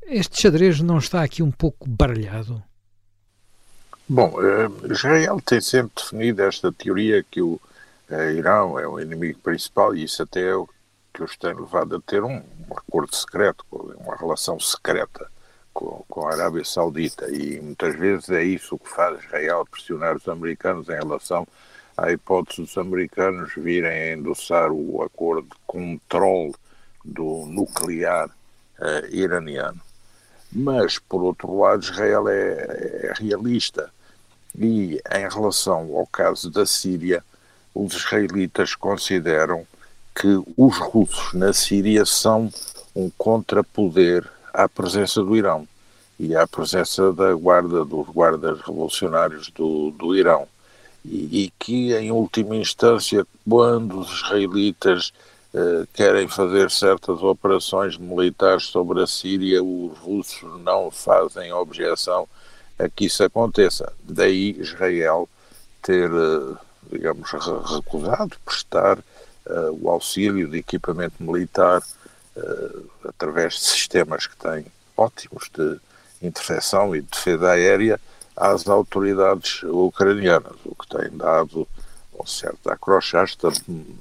Este 0.03 0.39
xadrez 0.39 0.79
não 0.81 0.99
está 0.99 1.23
aqui 1.23 1.41
um 1.41 1.49
pouco 1.49 1.89
baralhado? 1.89 2.61
Bom, 4.07 4.35
uh, 4.35 4.91
Israel 4.91 5.41
tem 5.43 5.59
sempre 5.59 5.93
definido 5.95 6.43
esta 6.43 6.71
teoria 6.71 7.23
que 7.23 7.41
o 7.41 7.59
uh, 8.11 8.31
Irão 8.37 8.77
é 8.77 8.87
o 8.87 8.99
inimigo 8.99 9.39
principal, 9.39 9.95
e 9.95 10.03
isso 10.03 10.21
até 10.21 10.41
é 10.41 10.55
o 10.55 10.69
que 11.11 11.23
os 11.23 11.35
tem 11.35 11.55
levado 11.55 11.95
a 11.95 12.01
ter 12.01 12.23
um 12.23 12.39
acordo 12.69 13.15
secreto, 13.15 13.65
uma 13.71 14.15
relação 14.15 14.59
secreta 14.59 15.27
com, 15.73 16.05
com, 16.07 16.27
a 16.27 16.33
Arábia 16.33 16.63
Saudita. 16.63 17.27
E 17.31 17.59
muitas 17.59 17.95
vezes 17.95 18.29
é 18.29 18.43
isso 18.43 18.77
que 18.77 18.89
faz 18.89 19.23
Israel 19.23 19.65
pressionar 19.65 20.15
os 20.15 20.27
americanos 20.27 20.87
em 20.87 20.99
relação 20.99 21.47
à 21.97 22.11
hipótese 22.11 22.61
dos 22.61 22.77
americanos 22.77 23.53
virem 23.55 23.91
a 23.91 24.13
endossar 24.13 24.71
o 24.71 25.01
acordo 25.01 25.47
de 25.47 25.55
controle 25.65 26.53
do 27.03 27.45
nuclear 27.47 28.27
uh, 28.27 29.15
iraniano. 29.15 29.79
Mas, 30.51 30.99
por 30.99 31.21
outro 31.23 31.59
lado, 31.59 31.83
Israel 31.83 32.27
é, 32.27 33.09
é 33.09 33.13
realista. 33.17 33.91
E, 34.57 35.01
em 35.13 35.29
relação 35.29 35.95
ao 35.95 36.07
caso 36.07 36.49
da 36.49 36.65
Síria, 36.65 37.23
os 37.73 37.93
israelitas 37.93 38.73
consideram 38.73 39.67
que 40.13 40.41
os 40.55 40.77
russos 40.77 41.33
na 41.33 41.51
Síria 41.51 42.05
são 42.05 42.49
um 42.95 43.09
contrapoder 43.17 44.25
à 44.53 44.69
presença 44.69 45.21
do 45.21 45.35
Irão 45.35 45.67
e 46.17 46.33
à 46.33 46.47
presença 46.47 47.11
da 47.11 47.33
guarda 47.33 47.83
dos 47.83 48.07
guardas 48.07 48.61
revolucionários 48.61 49.49
do, 49.49 49.91
do 49.91 50.15
Irão 50.15 50.47
e, 51.07 51.53
que 51.59 51.93
em 51.93 52.11
última 52.11 52.55
instância 52.55 53.25
quando 53.47 53.99
os 53.99 54.09
israelitas 54.09 55.13
eh, 55.53 55.85
querem 55.93 56.27
fazer 56.27 56.69
certas 56.71 57.21
operações 57.21 57.97
militares 57.97 58.65
sobre 58.65 59.01
a 59.01 59.07
Síria 59.07 59.63
os 59.63 59.97
russos 59.99 60.61
não 60.61 60.89
fazem 60.91 61.53
objeção 61.53 62.27
a 62.77 62.89
que 62.89 63.05
isso 63.05 63.23
aconteça. 63.23 63.93
Daí 64.03 64.51
Israel 64.59 65.29
ter 65.81 66.09
eh, 66.09 66.57
digamos 66.91 67.31
recusado 67.31 68.35
prestar 68.43 68.97
uh, 68.97 69.79
o 69.81 69.89
auxílio 69.89 70.47
de 70.47 70.57
equipamento 70.57 71.21
militar 71.23 71.81
uh, 72.35 72.89
através 73.07 73.55
de 73.55 73.61
sistemas 73.61 74.27
que 74.27 74.35
têm 74.35 74.65
ótimos 74.95 75.49
de 75.53 75.79
interseção 76.21 76.95
e 76.95 77.01
de 77.01 77.07
defesa 77.07 77.51
aérea 77.51 77.99
às 78.35 78.67
autoridades 78.67 79.63
ucranianas, 79.63 80.55
o 80.65 80.75
que 80.75 80.87
tem 80.89 81.09
dado 81.17 81.67
um 82.19 82.25
certo 82.25 82.69
acrochasta, 82.69 83.49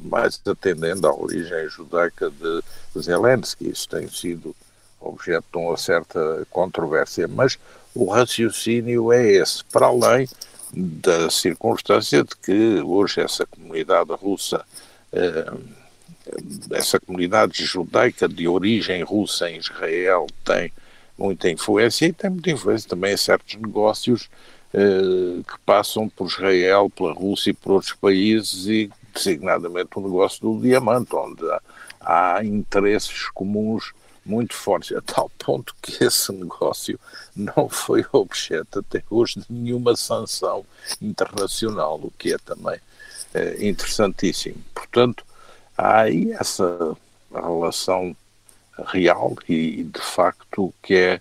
mais 0.02 0.40
atendendo 0.46 1.06
à 1.06 1.14
origem 1.14 1.68
judaica 1.68 2.30
de 2.30 2.62
Zelensky. 3.00 3.70
Isso 3.70 3.88
tem 3.88 4.08
sido 4.08 4.54
objeto 5.00 5.44
de 5.52 5.58
uma 5.58 5.76
certa 5.76 6.46
controvérsia, 6.50 7.28
mas 7.28 7.58
o 7.94 8.10
raciocínio 8.10 9.12
é 9.12 9.24
esse, 9.24 9.64
para 9.64 9.86
além 9.86 10.28
da 10.72 11.30
circunstância 11.30 12.24
de 12.24 12.34
que 12.36 12.80
hoje 12.80 13.20
essa 13.20 13.46
comunidade 13.46 14.10
russa 14.12 14.64
eh, 15.12 15.52
essa 16.70 16.98
comunidade 16.98 17.64
judaica 17.64 18.28
de 18.28 18.48
origem 18.48 19.02
russa 19.02 19.50
em 19.50 19.58
Israel 19.58 20.26
tem 20.44 20.72
muita 21.16 21.48
influência 21.50 22.06
e 22.06 22.12
tem 22.12 22.30
muita 22.30 22.50
influência 22.50 22.88
também 22.88 23.14
em 23.14 23.16
certos 23.16 23.54
negócios 23.56 24.28
eh, 24.72 25.42
que 25.46 25.58
passam 25.64 26.08
por 26.08 26.26
Israel, 26.26 26.90
pela 26.90 27.12
Rússia 27.12 27.50
e 27.50 27.54
por 27.54 27.72
outros 27.74 27.92
países 27.92 28.66
e 28.66 28.90
designadamente 29.14 29.90
o 29.94 30.00
negócio 30.00 30.40
do 30.40 30.60
diamante, 30.60 31.14
onde 31.14 31.42
há, 32.00 32.44
interesses 32.44 33.28
comuns 33.28 33.92
muito 34.26 34.54
fortes, 34.54 34.96
a 34.96 35.00
tal 35.00 35.30
ponto 35.38 35.76
que 35.80 36.02
esse 36.02 36.32
negócio 36.32 36.98
não 37.36 37.68
foi 37.68 38.04
objeto 38.10 38.80
até 38.80 39.04
hoje 39.08 39.40
de 39.40 39.46
nenhuma 39.48 39.94
sanção 39.94 40.66
internacional, 41.00 42.00
o 42.02 42.10
que 42.18 42.34
é 42.34 42.38
também 42.38 42.80
é, 43.32 43.64
interessantíssimo. 43.68 44.56
Portanto, 44.74 45.24
há 45.78 46.00
aí 46.00 46.32
essa 46.32 46.96
relação 47.32 48.16
real 48.86 49.34
e, 49.48 49.84
de 49.84 50.00
facto, 50.00 50.72
que 50.82 50.94
é 50.94 51.20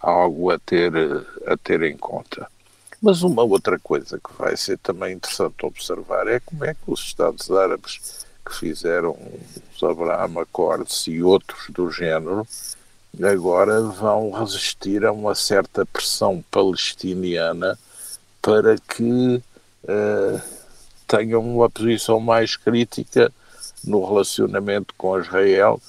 algo 0.00 0.50
a 0.50 0.58
ter, 0.58 0.92
a 1.46 1.56
ter 1.56 1.82
em 1.82 1.96
conta. 1.96 2.48
Mas 3.00 3.22
uma 3.22 3.42
outra 3.42 3.78
coisa 3.78 4.18
que 4.18 4.32
vai 4.38 4.56
ser 4.56 4.78
também 4.78 5.14
interessante 5.14 5.64
observar 5.64 6.26
é 6.28 6.40
como 6.40 6.64
é 6.64 6.74
que 6.74 6.90
os 6.90 7.00
Estados 7.00 7.50
Árabes 7.50 8.24
que 8.44 8.54
fizeram 8.54 9.16
os 9.74 9.82
Abraham 9.82 10.40
Accords 10.40 11.06
e 11.08 11.22
outros 11.22 11.68
do 11.70 11.90
género 11.90 12.46
agora 13.22 13.80
vão 13.82 14.30
resistir 14.30 15.04
a 15.04 15.12
uma 15.12 15.34
certa 15.34 15.84
pressão 15.86 16.44
palestiniana 16.50 17.78
para 18.40 18.76
que 18.76 19.42
uh, 19.84 20.40
tenham 21.08 21.40
uma 21.40 21.68
posição 21.68 22.20
mais 22.20 22.56
crítica 22.56 23.32
no 23.82 24.04
relacionamento 24.04 24.94
com 24.96 25.18
Israel, 25.18 25.80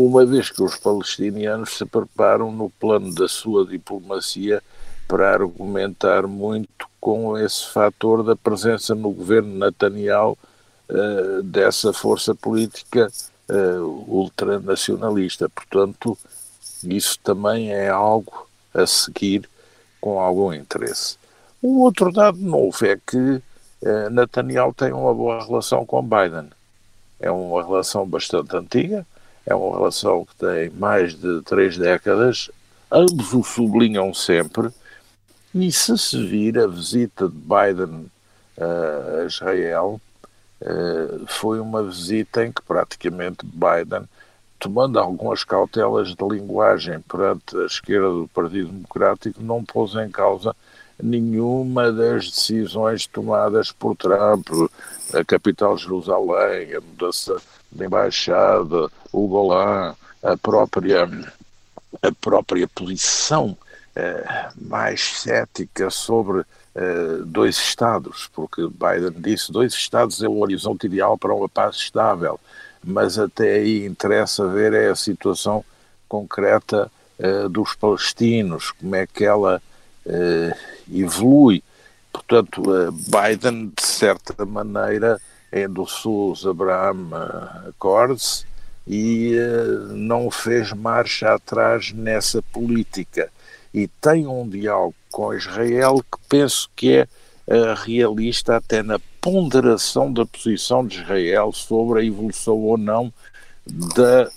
uma 0.00 0.24
vez 0.24 0.48
que 0.48 0.62
os 0.62 0.76
palestinianos 0.76 1.76
se 1.76 1.84
preparam 1.84 2.52
no 2.52 2.70
plano 2.70 3.12
da 3.12 3.26
sua 3.26 3.66
diplomacia 3.66 4.62
para 5.08 5.32
argumentar 5.32 6.24
muito 6.28 6.86
com 7.00 7.36
esse 7.36 7.66
fator 7.66 8.22
da 8.22 8.36
presença 8.36 8.94
no 8.94 9.10
governo 9.10 9.58
Netanyahu 9.58 10.38
uh, 10.88 11.42
dessa 11.42 11.92
força 11.92 12.32
política 12.32 13.10
uh, 13.50 14.04
ultranacionalista. 14.06 15.48
Portanto, 15.48 16.16
isso 16.84 17.18
também 17.24 17.72
é 17.72 17.88
algo 17.88 18.46
a 18.72 18.86
seguir 18.86 19.48
com 20.00 20.20
algum 20.20 20.52
interesse. 20.52 21.16
Um 21.60 21.80
outro 21.80 22.12
dado 22.12 22.38
novo 22.38 22.86
é 22.86 22.96
que 23.04 23.42
eh, 23.82 24.10
Netanyahu 24.10 24.72
tem 24.72 24.92
uma 24.92 25.12
boa 25.12 25.44
relação 25.44 25.84
com 25.84 26.00
Biden. 26.00 26.50
É 27.18 27.28
uma 27.32 27.64
relação 27.64 28.06
bastante 28.06 28.56
antiga, 28.56 29.04
é 29.48 29.54
uma 29.54 29.76
relação 29.76 30.26
que 30.26 30.36
tem 30.36 30.70
mais 30.70 31.14
de 31.14 31.40
três 31.42 31.78
décadas, 31.78 32.50
ambos 32.92 33.32
o 33.32 33.42
sublinham 33.42 34.12
sempre, 34.12 34.68
e 35.54 35.72
se 35.72 35.96
se 35.96 36.22
vir 36.26 36.58
a 36.58 36.66
visita 36.66 37.26
de 37.26 37.34
Biden 37.34 38.10
a 38.60 39.24
Israel, 39.24 39.98
uh, 40.60 41.26
foi 41.26 41.60
uma 41.60 41.82
visita 41.82 42.44
em 42.44 42.52
que 42.52 42.60
praticamente 42.60 43.46
Biden, 43.46 44.06
tomando 44.58 44.98
algumas 44.98 45.44
cautelas 45.44 46.08
de 46.08 46.24
linguagem 46.28 47.00
perante 47.00 47.56
a 47.56 47.64
esquerda 47.64 48.10
do 48.10 48.28
Partido 48.28 48.68
Democrático, 48.68 49.42
não 49.42 49.64
pôs 49.64 49.94
em 49.94 50.10
causa 50.10 50.54
nenhuma 51.02 51.90
das 51.90 52.28
decisões 52.28 53.06
tomadas 53.06 53.72
por 53.72 53.96
Trump, 53.96 54.48
a 55.14 55.24
capital 55.24 55.76
de 55.76 55.84
Jerusalém, 55.84 56.74
a 56.74 56.80
mudança 56.80 57.40
da 57.70 57.86
embaixada, 57.86 58.90
o 59.12 59.26
Golã, 59.26 59.94
a 60.22 60.36
própria, 60.36 61.08
a 62.02 62.12
própria 62.20 62.66
posição 62.68 63.56
eh, 63.94 64.48
mais 64.60 65.02
cética 65.02 65.90
sobre 65.90 66.44
eh, 66.74 67.18
dois 67.24 67.56
Estados, 67.56 68.28
porque 68.32 68.62
Biden 68.62 69.20
disse 69.20 69.52
dois 69.52 69.72
Estados 69.74 70.22
é 70.22 70.28
o 70.28 70.38
horizonte 70.38 70.86
ideal 70.86 71.16
para 71.18 71.34
uma 71.34 71.48
paz 71.48 71.76
estável, 71.76 72.38
mas 72.82 73.18
até 73.18 73.54
aí 73.54 73.84
interessa 73.84 74.46
ver 74.46 74.72
é 74.72 74.88
a 74.88 74.96
situação 74.96 75.64
concreta 76.08 76.90
eh, 77.18 77.48
dos 77.48 77.74
palestinos, 77.74 78.70
como 78.70 78.94
é 78.94 79.04
que 79.04 79.24
ela 79.24 79.60
uh, 80.06 80.56
evolui. 80.92 81.64
Portanto, 82.12 82.62
uh, 82.62 82.92
Biden, 82.92 83.72
de 83.76 83.84
certa 83.84 84.46
maneira, 84.46 85.20
endossou 85.52 86.32
os 86.32 86.46
Abraham 86.46 87.08
Accords 87.68 88.46
e 88.86 89.34
uh, 89.36 89.94
não 89.94 90.30
fez 90.30 90.72
marcha 90.72 91.34
atrás 91.34 91.92
nessa 91.92 92.42
política. 92.42 93.30
E 93.72 93.86
tem 93.86 94.26
um 94.26 94.48
diálogo 94.48 94.94
com 95.10 95.34
Israel 95.34 96.02
que 96.02 96.18
penso 96.28 96.70
que 96.74 96.98
é 96.98 97.08
uh, 97.46 97.74
realista 97.74 98.56
até 98.56 98.82
na 98.82 98.98
ponderação 99.20 100.12
da 100.12 100.24
posição 100.24 100.86
de 100.86 101.02
Israel 101.02 101.52
sobre 101.52 102.00
a 102.00 102.04
evolução 102.04 102.56
ou 102.56 102.78
não 102.78 103.12
da, 103.66 104.30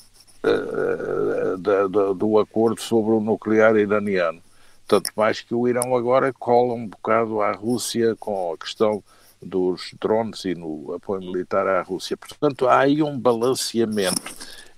da, 1.58 1.88
da, 1.88 2.14
do 2.14 2.40
acordo 2.40 2.82
sobre 2.82 3.14
o 3.14 3.22
nuclear 3.22 3.78
iraniano. 3.78 4.42
Tanto 4.88 5.10
mais 5.16 5.40
que 5.40 5.56
o 5.56 5.70
Irão 5.70 5.96
agora 5.96 6.34
cola 6.34 6.74
um 6.74 6.86
bocado 6.86 7.42
à 7.42 7.54
Rússia 7.54 8.14
com 8.20 8.52
a 8.52 8.58
questão 8.58 9.02
dos 9.42 9.94
drones 10.00 10.46
e 10.46 10.54
no 10.54 10.94
apoio 10.94 11.22
militar 11.22 11.68
à 11.68 11.82
Rússia. 11.82 12.16
Portanto, 12.16 12.68
há 12.68 12.80
aí 12.80 13.02
um 13.02 13.18
balanceamento 13.18 14.22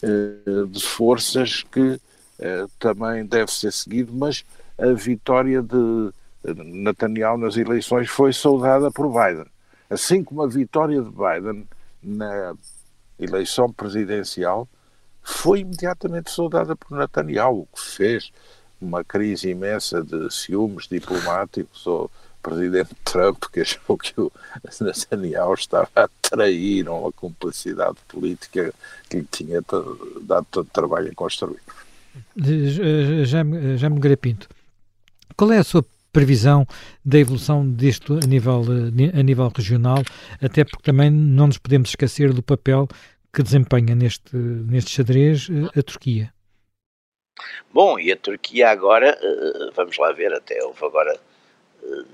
uh, 0.03 0.67
de 0.67 0.83
forças 0.83 1.63
que 1.63 1.79
uh, 1.79 2.69
também 2.79 3.25
deve 3.25 3.51
ser 3.51 3.71
seguido, 3.71 4.13
mas 4.13 4.45
a 4.77 4.93
vitória 4.93 5.61
de 5.61 6.11
Netanyahu 6.55 7.37
nas 7.37 7.57
eleições 7.57 8.09
foi 8.09 8.33
saudada 8.33 8.91
por 8.91 9.07
Biden. 9.09 9.45
Assim 9.89 10.23
como 10.23 10.41
a 10.41 10.47
vitória 10.47 11.01
de 11.01 11.09
Biden 11.09 11.67
na 12.01 12.55
eleição 13.19 13.71
presidencial 13.71 14.67
foi 15.21 15.59
imediatamente 15.59 16.31
saudada 16.31 16.75
por 16.75 16.97
Netanyahu, 16.97 17.61
o 17.61 17.67
que 17.75 17.81
fez 17.81 18.31
uma 18.81 19.03
crise 19.03 19.49
imensa 19.49 20.03
de 20.03 20.29
ciúmes 20.33 20.87
diplomáticos 20.87 21.87
ou 21.87 22.11
presidente 22.43 22.93
Trump 23.05 23.45
que 23.51 23.61
achou 23.61 23.97
que 23.97 24.13
o 24.19 24.31
Netanyahu 24.81 25.53
estava 25.53 25.89
a 25.95 26.09
trair 26.21 26.87
uma 26.89 27.11
cumplicidade 27.11 27.97
política 28.07 28.73
que 29.09 29.17
lhe 29.17 29.27
tinha 29.31 29.61
dado 30.21 30.45
todo 30.51 30.69
trabalho 30.71 31.09
em 31.09 31.13
construir. 31.13 31.61
Jaime, 33.25 33.77
Jaime 33.77 33.99
Grapinto, 33.99 34.47
qual 35.35 35.51
é 35.51 35.57
a 35.57 35.63
sua 35.63 35.83
previsão 36.11 36.67
da 37.03 37.17
evolução 37.17 37.67
disto 37.67 38.19
a 38.23 38.27
nível, 38.27 38.61
a 39.17 39.23
nível 39.23 39.51
regional, 39.53 40.03
até 40.39 40.63
porque 40.63 40.83
também 40.83 41.09
não 41.09 41.47
nos 41.47 41.57
podemos 41.57 41.89
esquecer 41.89 42.31
do 42.31 42.43
papel 42.43 42.87
que 43.33 43.41
desempenha 43.41 43.95
neste, 43.95 44.35
neste 44.35 44.91
xadrez 44.91 45.47
a 45.75 45.81
Turquia. 45.81 46.31
Bom, 47.73 47.97
e 47.97 48.11
a 48.11 48.15
Turquia 48.15 48.69
agora, 48.69 49.17
eh, 49.19 49.71
vamos 49.75 49.97
lá 49.97 50.11
ver, 50.11 50.31
até 50.33 50.63
houve 50.63 50.85
agora 50.85 51.11
eh, 51.11 51.32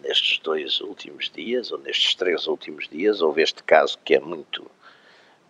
nestes 0.01 0.39
dois 0.39 0.82
últimos 0.82 1.29
dias, 1.29 1.71
ou 1.71 1.77
nestes 1.79 2.15
três 2.15 2.47
últimos 2.47 2.88
dias, 2.89 3.21
houve 3.21 3.41
este 3.41 3.63
caso 3.63 3.97
que 4.03 4.15
é 4.15 4.19
muito 4.19 4.69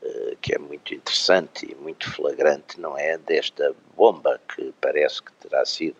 eh, 0.02 0.38
que 0.42 0.56
é 0.56 0.58
muito 0.58 0.94
interessante 0.94 1.70
e 1.70 1.76
muito 1.76 2.10
flagrante, 2.10 2.80
não 2.80 2.98
é? 2.98 3.18
Desta 3.18 3.76
bomba 3.98 4.40
que 4.56 4.74
parece 4.80 5.22
que 5.22 5.32
terá 5.34 5.66
sido, 5.66 5.98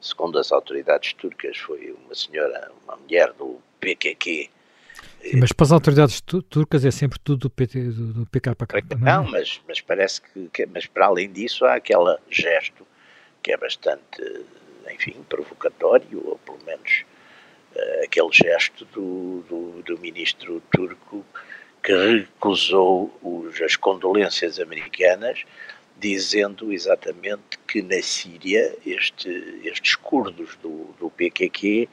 segundo 0.00 0.38
as 0.38 0.52
autoridades 0.52 1.14
turcas, 1.14 1.56
foi 1.56 1.96
uma 2.04 2.14
senhora, 2.14 2.70
uma 2.84 2.96
mulher 2.96 3.32
do 3.32 3.58
PKK. 3.80 4.50
Mas 5.34 5.52
para 5.52 5.64
as 5.64 5.72
autoridades 5.72 6.20
turcas 6.20 6.84
é 6.84 6.90
sempre 6.90 7.18
tudo 7.20 7.40
do, 7.40 7.50
PT, 7.50 7.80
do, 7.84 8.12
do 8.12 8.26
PKK. 8.26 8.96
Não, 8.98 9.08
é? 9.08 9.16
não 9.16 9.30
mas, 9.30 9.60
mas 9.66 9.80
parece 9.80 10.20
que, 10.20 10.48
que, 10.52 10.66
mas 10.66 10.86
para 10.86 11.06
além 11.06 11.32
disso 11.32 11.64
há 11.64 11.74
aquele 11.74 12.18
gesto 12.28 12.86
que 13.42 13.52
é 13.52 13.56
bastante, 13.56 14.46
enfim, 14.92 15.24
provocatório, 15.28 16.22
ou 16.26 16.38
pelo 16.38 16.58
menos 16.66 17.04
aquele 18.04 18.30
gesto 18.32 18.84
do, 18.86 19.44
do, 19.48 19.82
do, 19.82 19.98
ministro 19.98 20.62
turco 20.70 21.24
que 21.82 21.92
recusou 21.92 23.16
os, 23.22 23.60
as 23.60 23.76
condolências 23.76 24.58
americanas, 24.58 25.44
dizendo 25.96 26.72
exatamente 26.72 27.58
que 27.66 27.82
na 27.82 28.00
Síria 28.02 28.74
este, 28.86 29.60
estes 29.64 29.96
curdos 29.96 30.56
do, 30.56 30.94
do 30.98 31.10
PQQ 31.10 31.88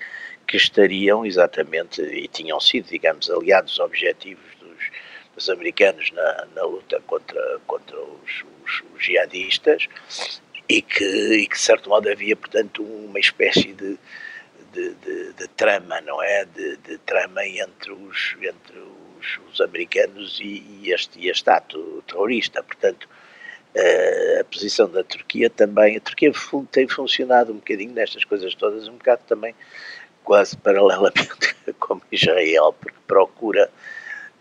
que 0.48 0.58
estariam 0.58 1.26
exatamente 1.26 2.02
e 2.02 2.28
tinham 2.28 2.60
sido, 2.60 2.88
digamos, 2.88 3.30
aliados 3.30 3.80
objetivos 3.80 4.46
dos, 4.60 4.92
dos 5.34 5.50
americanos 5.50 6.12
na, 6.12 6.48
na, 6.56 6.64
luta 6.64 7.02
contra, 7.08 7.60
contra 7.66 8.00
os, 8.00 8.46
os, 8.64 8.84
os 8.94 9.04
jihadistas 9.04 9.88
e 10.70 10.82
que, 10.82 11.04
e 11.04 11.48
que 11.48 11.56
de 11.56 11.62
certo 11.62 11.90
modo 11.90 12.10
havia, 12.10 12.36
portanto, 12.36 12.84
uma 12.84 13.20
espécie 13.20 13.74
de, 13.74 13.98
de, 14.76 14.94
de, 14.96 15.34
de 15.34 15.48
trama, 15.50 16.02
não 16.02 16.22
é? 16.22 16.46
De, 16.46 16.76
de, 16.78 16.98
trama 17.00 17.46
entre 17.46 17.94
os, 17.94 18.36
entre 18.42 18.78
os, 19.20 19.40
os 19.52 19.62
americanos 19.62 20.40
e, 20.42 20.64
e, 20.82 20.92
este, 20.92 21.20
e 21.20 21.30
este 21.30 21.50
ato 21.50 22.04
terrorista. 22.06 22.62
Portanto, 22.62 23.08
uh, 23.76 24.42
a 24.42 24.44
posição 24.44 24.90
da 24.90 25.04
Turquia 25.04 25.50
também, 25.50 25.96
a 25.96 26.02
Turquia 26.02 26.32
tem 26.72 26.88
funcionado 26.88 27.54
um 27.54 27.56
bocadinho 27.56 27.94
nestas 27.94 28.26
coisas 28.26 28.54
todas, 28.54 28.88
um 28.88 28.98
bocado 28.98 29.22
também 29.26 29.56
quase 30.24 30.58
paralelamente 30.58 31.56
como 31.80 32.02
Israel, 32.12 32.76
porque 32.80 32.98
procura, 33.08 33.72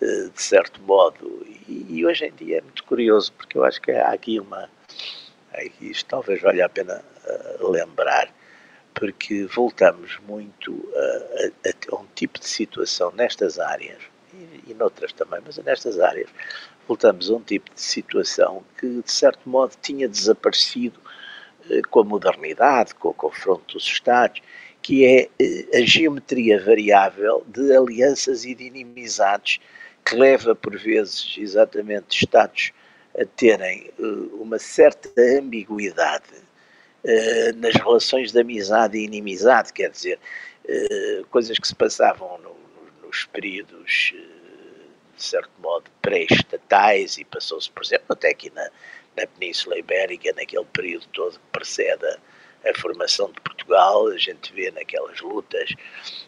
uh, 0.02 0.30
de 0.30 0.42
certo 0.42 0.82
modo, 0.82 1.46
e, 1.68 2.04
hoje 2.04 2.26
em 2.26 2.32
dia 2.32 2.58
é 2.58 2.60
muito 2.60 2.84
curioso, 2.84 3.32
porque 3.32 3.56
eu 3.56 3.64
acho 3.64 3.80
que 3.80 3.92
há 3.92 4.12
aqui 4.12 4.38
uma 4.40 4.68
isto 5.80 6.06
talvez 6.06 6.42
valha 6.42 6.66
a 6.66 6.68
pena 6.68 7.00
uh, 7.26 7.70
lembrar, 7.70 8.28
porque 8.94 9.44
voltamos 9.46 10.18
muito 10.26 10.88
a, 10.94 11.68
a, 11.68 11.96
a, 11.96 12.00
um 12.00 12.07
tipo 12.14 12.38
de 12.38 12.46
situação 12.46 13.12
nestas 13.12 13.59
áreas, 13.59 13.98
e, 14.33 14.70
e 14.70 14.74
noutras 14.74 15.12
também, 15.12 15.40
mas 15.44 15.59
nestas 15.59 15.98
áreas, 15.98 16.30
voltamos 16.87 17.30
a 17.30 17.35
um 17.35 17.40
tipo 17.40 17.72
de 17.74 17.80
situação 17.80 18.62
que, 18.78 19.02
de 19.02 19.11
certo 19.11 19.48
modo, 19.48 19.74
tinha 19.83 20.09
desaparecido 20.09 21.00
uh, 21.68 21.88
com 21.90 22.00
a 22.00 22.04
modernidade, 22.04 22.94
com 22.94 23.09
o 23.09 23.14
confronto 23.14 23.74
dos 23.74 23.85
Estados, 23.85 24.40
que 24.80 25.04
é 25.04 25.28
uh, 25.42 25.76
a 25.76 25.80
geometria 25.80 26.62
variável 26.62 27.44
de 27.48 27.76
alianças 27.76 28.44
e 28.44 28.54
de 28.54 28.64
inimizades 28.64 29.61
que 30.04 30.14
leva, 30.14 30.54
por 30.54 30.76
vezes, 30.76 31.35
exatamente 31.38 32.22
Estados 32.22 32.72
a 33.18 33.24
terem 33.24 33.90
uh, 33.98 34.42
uma 34.42 34.59
certa 34.59 35.11
ambiguidade 35.38 36.44
uh, 37.04 37.56
nas 37.56 37.74
relações 37.74 38.32
de 38.32 38.40
amizade 38.40 38.98
e 38.98 39.04
inimizade, 39.04 39.72
quer 39.72 39.90
dizer, 39.90 40.18
uh, 40.64 41.26
coisas 41.26 41.58
que 41.58 41.68
se 41.68 41.74
passavam 41.74 42.38
no, 42.38 42.50
no, 42.50 43.06
nos 43.06 43.24
períodos, 43.26 44.14
de 45.16 45.22
certo 45.22 45.52
modo, 45.60 45.90
pré-estatais 46.02 47.18
e 47.18 47.24
passou-se, 47.24 47.70
por 47.70 47.84
exemplo, 47.84 48.06
até 48.08 48.30
aqui 48.30 48.50
na, 48.50 48.68
na 49.16 49.26
Península 49.26 49.78
Ibérica, 49.78 50.32
naquele 50.36 50.64
período 50.66 51.06
todo 51.12 51.32
que 51.32 51.46
precede 51.52 52.04
a, 52.04 52.18
a 52.70 52.74
formação 52.74 53.30
de 53.30 53.40
Portugal, 53.40 54.08
a 54.08 54.18
gente 54.18 54.52
vê 54.52 54.70
naquelas 54.70 55.20
lutas 55.20 55.74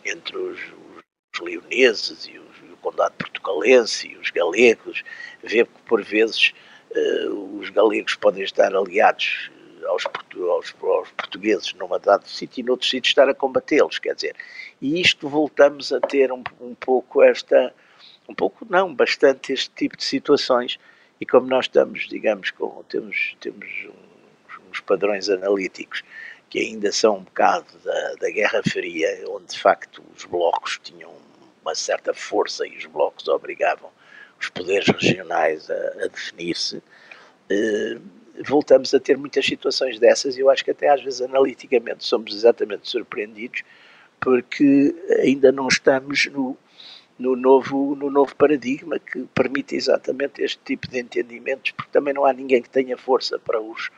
entre 0.04 0.36
os, 0.36 0.60
os 0.60 1.40
leoneses 1.40 2.26
e, 2.26 2.38
os, 2.38 2.72
o 2.72 2.76
condado 2.76 3.14
portugalense 3.14 4.08
e 4.08 4.16
os 4.16 4.30
galegos, 4.30 5.02
vê 5.42 5.64
que 5.64 5.82
por 5.86 6.02
vezes 6.02 6.52
uh, 6.90 7.58
os 7.58 7.70
galegos 7.70 8.14
podem 8.14 8.44
estar 8.44 8.74
aliados 8.74 9.50
eh, 9.50 9.55
aos, 9.86 10.04
aos, 10.06 10.74
aos, 10.82 11.10
portugueses 11.10 11.72
numa 11.74 11.98
dado 11.98 12.28
sítio 12.28 12.60
e 12.60 12.64
noutro 12.64 12.86
sítio 12.86 13.08
estar 13.08 13.28
a 13.28 13.34
combatê-los, 13.34 13.98
quer 13.98 14.14
dizer, 14.14 14.36
e 14.80 15.00
isto 15.00 15.28
voltamos 15.28 15.92
a 15.92 16.00
ter 16.00 16.32
um, 16.32 16.42
um 16.60 16.74
pouco 16.74 17.22
esta, 17.22 17.72
um 18.28 18.34
pouco 18.34 18.66
não, 18.68 18.94
bastante 18.94 19.52
este 19.52 19.70
tipo 19.70 19.96
de 19.96 20.04
situações, 20.04 20.78
e 21.20 21.26
como 21.26 21.46
nós 21.46 21.64
estamos, 21.64 22.08
digamos, 22.08 22.50
com, 22.50 22.82
temos, 22.88 23.36
temos 23.40 23.66
uns, 23.66 24.70
uns 24.70 24.80
padrões 24.80 25.28
analíticos 25.28 26.02
que 26.48 26.60
ainda 26.60 26.92
são 26.92 27.16
um 27.16 27.22
bocado 27.22 27.66
da, 27.84 28.14
da 28.20 28.30
Guerra 28.30 28.62
Fria, 28.62 29.24
onde 29.28 29.46
de 29.46 29.58
facto 29.58 30.02
os 30.16 30.24
blocos 30.24 30.78
tinham 30.82 31.12
uma 31.62 31.74
certa 31.74 32.14
força 32.14 32.66
e 32.66 32.76
os 32.76 32.86
blocos 32.86 33.26
obrigavam 33.26 33.90
os 34.40 34.48
poderes 34.48 34.86
regionais 34.86 35.68
a, 35.70 36.04
a 36.04 36.06
definir-se, 36.06 36.82
eh, 37.50 37.98
voltamos 38.44 38.92
a 38.94 39.00
ter 39.00 39.16
muitas 39.16 39.44
situações 39.44 39.98
dessas 39.98 40.36
e 40.36 40.40
eu 40.40 40.50
acho 40.50 40.64
que 40.64 40.70
até 40.70 40.88
às 40.88 41.02
vezes 41.02 41.20
analiticamente 41.20 42.04
somos 42.04 42.34
exatamente 42.34 42.88
surpreendidos 42.88 43.62
porque 44.20 44.94
ainda 45.20 45.52
não 45.52 45.68
estamos 45.68 46.26
no, 46.26 46.56
no, 47.18 47.36
novo, 47.36 47.94
no 47.94 48.10
novo 48.10 48.34
paradigma 48.34 48.98
que 48.98 49.24
permite 49.34 49.76
exatamente 49.76 50.42
este 50.42 50.60
tipo 50.64 50.88
de 50.88 50.98
entendimentos, 50.98 51.72
porque 51.72 51.90
também 51.92 52.14
não 52.14 52.24
há 52.24 52.32
ninguém 52.32 52.62
que 52.62 52.70
tenha 52.70 52.96
força 52.96 53.38
para 53.38 53.60
os. 53.60 53.90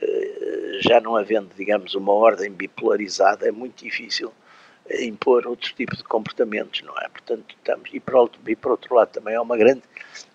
Eh, 0.00 0.78
já 0.80 1.00
não 1.00 1.16
havendo, 1.16 1.50
digamos, 1.56 1.94
uma 1.94 2.12
ordem 2.12 2.50
bipolarizada, 2.50 3.48
é 3.48 3.50
muito 3.50 3.84
difícil 3.84 4.32
impor 5.00 5.46
outro 5.46 5.74
tipo 5.74 5.96
de 5.96 6.04
comportamentos, 6.04 6.82
não 6.82 6.96
é? 6.98 7.08
Portanto, 7.08 7.54
estamos, 7.56 7.90
e 7.92 8.00
por, 8.00 8.14
outro, 8.14 8.40
e 8.46 8.54
por 8.54 8.70
outro 8.72 8.94
lado 8.94 9.08
também 9.08 9.34
há 9.34 9.42
uma 9.42 9.56
grande, 9.56 9.82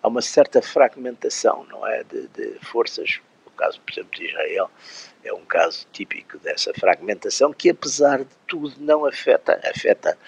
há 0.02 0.08
uma 0.08 0.20
certa 0.20 0.60
fragmentação, 0.60 1.66
não 1.70 1.86
é? 1.86 2.04
De, 2.04 2.28
de 2.28 2.58
forças, 2.60 3.20
caso, 3.52 3.80
por 3.80 3.92
exemplo, 3.92 4.10
de 4.12 4.26
Israel, 4.26 4.70
é 5.24 5.32
um 5.32 5.44
caso 5.44 5.86
típico 5.92 6.38
dessa 6.38 6.72
fragmentação 6.74 7.52
que, 7.52 7.70
apesar 7.70 8.20
de 8.20 8.34
tudo, 8.46 8.74
não 8.78 9.04
afeta, 9.06 9.60
afeta, 9.64 10.18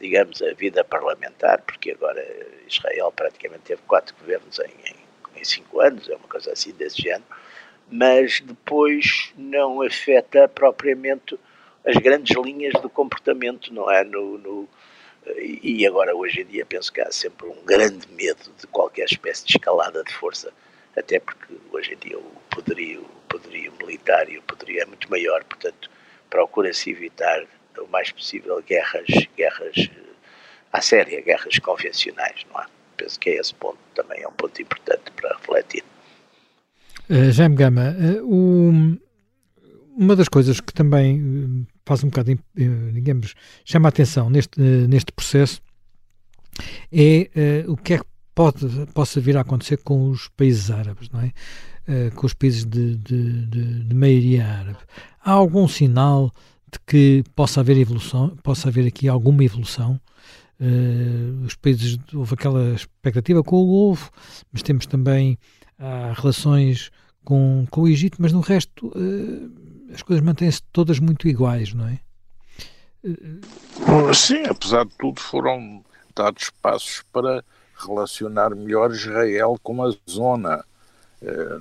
digamos, 0.00 0.42
a 0.42 0.52
vida 0.54 0.84
parlamentar, 0.84 1.62
porque 1.62 1.92
agora 1.92 2.24
Israel 2.68 3.12
praticamente 3.12 3.62
teve 3.64 3.82
quatro 3.86 4.14
governos 4.16 4.58
em, 4.58 4.90
em, 4.90 4.94
em 4.94 5.22
45 5.22 5.80
anos, 5.80 6.08
é 6.08 6.16
uma 6.16 6.28
coisa 6.28 6.52
assim 6.52 6.72
desse 6.72 7.02
género, 7.02 7.24
mas 7.90 8.40
depois 8.40 9.32
não 9.36 9.82
afeta 9.82 10.48
propriamente 10.48 11.38
as 11.84 11.96
grandes 11.96 12.34
linhas 12.36 12.72
do 12.80 12.88
comportamento, 12.88 13.72
não 13.72 13.90
é? 13.90 14.02
No, 14.04 14.38
no, 14.38 14.68
e 15.36 15.86
agora, 15.86 16.14
hoje 16.14 16.42
em 16.42 16.44
dia, 16.44 16.66
penso 16.66 16.92
que 16.92 17.00
há 17.00 17.10
sempre 17.10 17.46
um 17.46 17.64
grande 17.64 18.06
medo 18.12 18.50
de 18.58 18.66
qualquer 18.66 19.04
espécie 19.04 19.46
de 19.46 19.56
escalada 19.56 20.02
de 20.04 20.12
força, 20.12 20.52
até 20.96 21.20
porque 21.20 21.54
hoje 21.72 21.94
em 21.94 22.08
dia 22.08 22.18
o 22.18 22.32
poderio, 22.50 23.02
o 23.02 23.28
poderio 23.28 23.72
militar 23.78 24.28
e 24.28 24.38
o 24.38 24.42
poderio 24.42 24.82
é 24.82 24.86
muito 24.86 25.10
maior, 25.10 25.42
portanto, 25.44 25.90
procura-se 26.30 26.90
evitar 26.90 27.44
o 27.78 27.86
mais 27.88 28.10
possível 28.10 28.62
guerras, 28.62 29.06
guerras 29.36 29.90
à 30.72 30.80
séria, 30.80 31.20
guerras 31.22 31.58
convencionais, 31.58 32.44
não 32.52 32.60
é? 32.60 32.66
Penso 32.96 33.18
que 33.18 33.30
é 33.30 33.40
esse 33.40 33.54
ponto 33.54 33.78
também 33.94 34.22
é 34.22 34.28
um 34.28 34.32
ponto 34.32 34.60
importante 34.62 35.10
para 35.12 35.36
refletir. 35.36 35.84
Uh, 37.10 37.30
Jaime 37.30 37.56
Gama, 37.56 37.94
uh, 37.98 38.24
o, 38.24 38.98
uma 39.96 40.16
das 40.16 40.28
coisas 40.28 40.60
que 40.60 40.72
também 40.72 41.20
uh, 41.20 41.66
faz 41.84 42.02
um 42.02 42.08
bocado, 42.08 42.38
digamos, 42.92 43.34
chama 43.64 43.88
a 43.88 43.90
atenção 43.90 44.30
neste, 44.30 44.60
neste 44.60 45.12
processo 45.12 45.60
é 46.92 47.64
o 47.66 47.76
que 47.76 47.94
é 47.94 47.98
que 47.98 48.04
pode, 48.34 48.66
possa 48.92 49.20
vir 49.20 49.36
a 49.36 49.40
acontecer 49.40 49.78
com 49.78 50.10
os 50.10 50.28
países 50.28 50.70
árabes, 50.70 51.08
não 51.10 51.20
é? 51.20 51.32
com 52.14 52.26
os 52.26 52.32
países 52.32 52.64
de, 52.64 52.96
de, 52.96 53.46
de, 53.46 53.84
de 53.84 53.94
maioria 53.94 54.46
árabe. 54.46 54.78
Há 55.22 55.32
algum 55.32 55.68
sinal 55.68 56.32
de 56.72 56.78
que 56.86 57.24
possa 57.36 57.60
haver 57.60 57.76
evolução, 57.76 58.30
possa 58.42 58.68
haver 58.68 58.86
aqui 58.86 59.08
alguma 59.08 59.44
evolução? 59.44 60.00
Uh, 60.60 61.44
os 61.44 61.54
países, 61.56 61.98
houve 62.14 62.34
aquela 62.34 62.74
expectativa 62.74 63.42
com 63.42 63.56
o 63.56 63.66
Golfo, 63.66 64.10
mas 64.52 64.62
temos 64.62 64.86
também 64.86 65.36
há 65.78 66.12
relações 66.12 66.90
com, 67.24 67.66
com 67.70 67.82
o 67.82 67.88
Egito, 67.88 68.18
mas 68.20 68.32
no 68.32 68.40
resto 68.40 68.86
uh, 68.86 69.92
as 69.92 70.02
coisas 70.02 70.24
mantêm-se 70.24 70.62
todas 70.72 70.98
muito 70.98 71.28
iguais, 71.28 71.74
não 71.74 71.88
é? 71.88 72.00
Uh, 73.04 74.14
Sim, 74.14 74.44
apesar 74.48 74.84
de 74.84 74.92
tudo, 74.98 75.20
foram 75.20 75.84
dados 76.14 76.50
passos 76.62 77.02
para 77.12 77.44
relacionar 77.76 78.54
melhor 78.54 78.90
Israel 78.90 79.58
com 79.62 79.82
a 79.82 79.92
zona. 80.08 80.64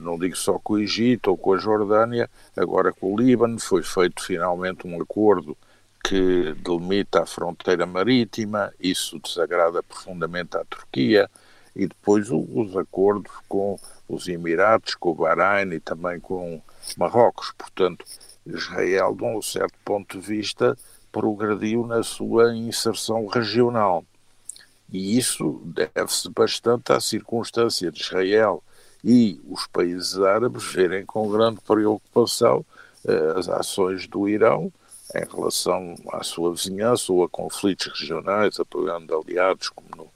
Não 0.02 0.18
digo 0.18 0.36
só 0.36 0.60
com 0.60 0.74
o 0.74 0.80
Egito 0.80 1.30
ou 1.30 1.38
com 1.38 1.54
a 1.54 1.58
Jordânia, 1.58 2.30
agora 2.58 2.92
com 2.92 3.14
o 3.14 3.18
Líbano, 3.18 3.60
foi 3.60 3.82
feito 3.82 4.22
finalmente 4.22 4.86
um 4.86 5.02
acordo 5.02 5.58
que 6.04 6.54
delimita 6.56 7.22
a 7.22 7.26
fronteira 7.26 7.86
marítima, 7.86 8.74
isso 8.78 9.18
desagrada 9.20 9.82
profundamente 9.82 10.58
à 10.58 10.66
Turquia, 10.66 11.30
e 11.74 11.88
depois 11.88 12.30
os 12.30 12.76
acordos 12.76 13.32
com 13.48 13.80
os 14.08 14.28
Emirados, 14.28 14.96
com 14.96 15.12
o 15.12 15.16
Bahrein 15.16 15.72
e 15.72 15.80
também 15.80 16.20
com 16.20 16.62
Marrocos. 16.98 17.54
Portanto, 17.58 18.06
Israel, 18.46 19.16
de 19.16 19.24
um 19.24 19.42
certo 19.42 19.76
ponto 19.86 20.20
de 20.20 20.28
vista, 20.28 20.78
progrediu 21.10 21.88
na 21.88 22.04
sua 22.04 22.54
inserção 22.54 23.28
regional. 23.28 24.04
E 24.94 25.18
isso 25.18 25.60
deve-se 25.66 26.30
bastante 26.30 26.94
à 26.94 27.00
circunstância 27.00 27.92
de 27.92 28.00
Israel 28.00 28.64
e 29.04 29.42
os 29.50 29.66
países 29.66 30.20
árabes 30.20 30.64
verem 30.72 31.04
com 31.04 31.32
grande 31.32 31.60
preocupação 31.62 32.64
uh, 33.04 33.38
as 33.40 33.50
ações 33.50 34.08
do 34.08 34.30
Irão 34.30 34.72
em 35.16 35.36
relação 35.36 35.96
à 36.12 36.24
sua 36.24 36.54
vizinhança 36.54 37.12
ou 37.12 37.24
a 37.24 37.30
conflitos 37.30 37.88
regionais, 37.88 38.60
apoiando 38.60 39.20
aliados, 39.20 39.70
como 39.70 39.88
no, 39.98 40.08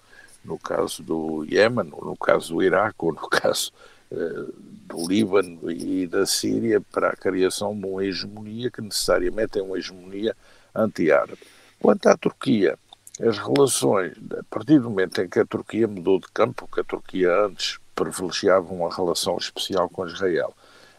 no 0.45 0.59
caso 0.59 1.01
do 1.01 1.43
Iémen, 1.45 1.89
ou 1.91 2.05
no 2.05 2.15
caso 2.15 2.53
do 2.53 2.63
Iraque, 2.63 2.97
ou 2.99 3.13
no 3.13 3.27
caso 3.29 3.71
uh, 4.11 4.53
do 4.85 5.07
Líbano 5.07 5.71
e 5.71 6.05
da 6.05 6.25
Síria, 6.27 6.79
para 6.79 7.09
a 7.09 7.15
criação 7.15 7.77
de 7.77 7.83
uma 7.83 8.05
hegemonia 8.05 8.69
que 8.69 8.81
necessariamente 8.81 9.57
é 9.57 9.61
uma 9.61 9.77
hegemonia 9.77 10.37
anti-árabe. 10.73 11.41
Quanto 11.79 12.07
à 12.07 12.15
Turquia, 12.15 12.77
as 13.19 13.37
relações, 13.37 14.13
a 14.37 14.43
partir 14.43 14.79
do 14.79 14.89
momento 14.89 15.21
em 15.21 15.27
que 15.27 15.39
a 15.39 15.45
Turquia 15.45 15.87
mudou 15.87 16.19
de 16.19 16.27
campo, 16.33 16.69
que 16.71 16.81
a 16.81 16.83
Turquia 16.83 17.45
antes 17.45 17.79
privilegiava 17.95 18.71
uma 18.71 18.93
relação 18.93 19.37
especial 19.37 19.89
com 19.89 20.07
Israel, 20.07 20.53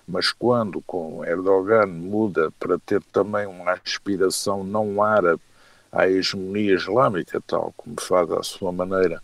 mas 0.06 0.32
quando 0.32 0.80
com 0.82 1.24
Erdogan 1.24 1.86
muda 1.86 2.50
para 2.58 2.78
ter 2.78 3.00
também 3.12 3.46
uma 3.46 3.72
aspiração 3.72 4.64
não 4.64 5.02
árabe 5.02 5.42
à 5.92 6.08
hegemonia 6.08 6.74
islâmica, 6.74 7.40
tal 7.46 7.72
como 7.76 8.00
faz 8.00 8.30
à 8.32 8.42
sua 8.42 8.72
maneira 8.72 9.22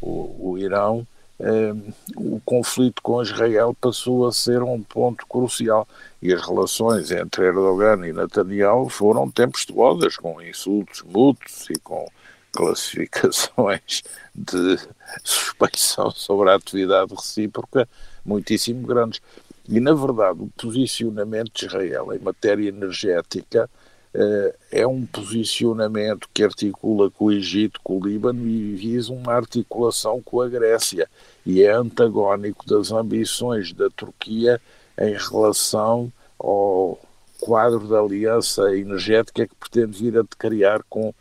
o, 0.00 0.50
o 0.50 0.58
Irão, 0.58 1.06
eh, 1.38 1.74
o 2.16 2.40
conflito 2.44 3.00
com 3.02 3.22
Israel 3.22 3.76
passou 3.80 4.26
a 4.26 4.32
ser 4.32 4.62
um 4.62 4.82
ponto 4.82 5.24
crucial 5.26 5.86
e 6.20 6.32
as 6.32 6.44
relações 6.44 7.12
entre 7.12 7.46
Erdogan 7.46 8.06
e 8.06 8.12
Netanyahu 8.12 8.88
foram 8.88 9.30
tempestuosas, 9.30 10.16
com 10.16 10.42
insultos 10.42 11.02
mútuos 11.02 11.70
e 11.70 11.78
com 11.78 12.08
classificações 12.52 14.02
de 14.34 14.78
suspeição 15.24 16.10
sobre 16.10 16.50
a 16.50 16.54
atividade 16.54 17.14
recíproca 17.14 17.88
muitíssimo 18.24 18.86
grandes. 18.86 19.20
E, 19.68 19.80
na 19.80 19.94
verdade, 19.94 20.40
o 20.42 20.50
posicionamento 20.56 21.52
de 21.54 21.66
Israel 21.66 22.12
em 22.12 22.18
matéria 22.18 22.68
energética 22.68 23.70
uh, 24.14 24.54
é 24.70 24.86
um 24.86 25.06
posicionamento 25.06 26.28
que 26.32 26.42
articula 26.42 27.10
com 27.10 27.26
o 27.26 27.32
Egito, 27.32 27.80
com 27.82 27.98
o 27.98 28.06
Líbano 28.06 28.46
e 28.46 28.74
visa 28.74 29.12
uma 29.12 29.32
articulação 29.32 30.20
com 30.20 30.40
a 30.40 30.48
Grécia 30.48 31.08
e 31.46 31.62
é 31.62 31.72
antagónico 31.72 32.66
das 32.66 32.90
ambições 32.90 33.72
da 33.72 33.88
Turquia 33.90 34.60
em 34.98 35.14
relação 35.14 36.12
ao 36.38 36.98
quadro 37.40 37.88
da 37.88 38.00
aliança 38.00 38.76
energética 38.76 39.46
que 39.46 39.54
pretende 39.54 39.98
vir 39.98 40.18
a 40.18 40.24
criar 40.38 40.82
com, 40.88 41.12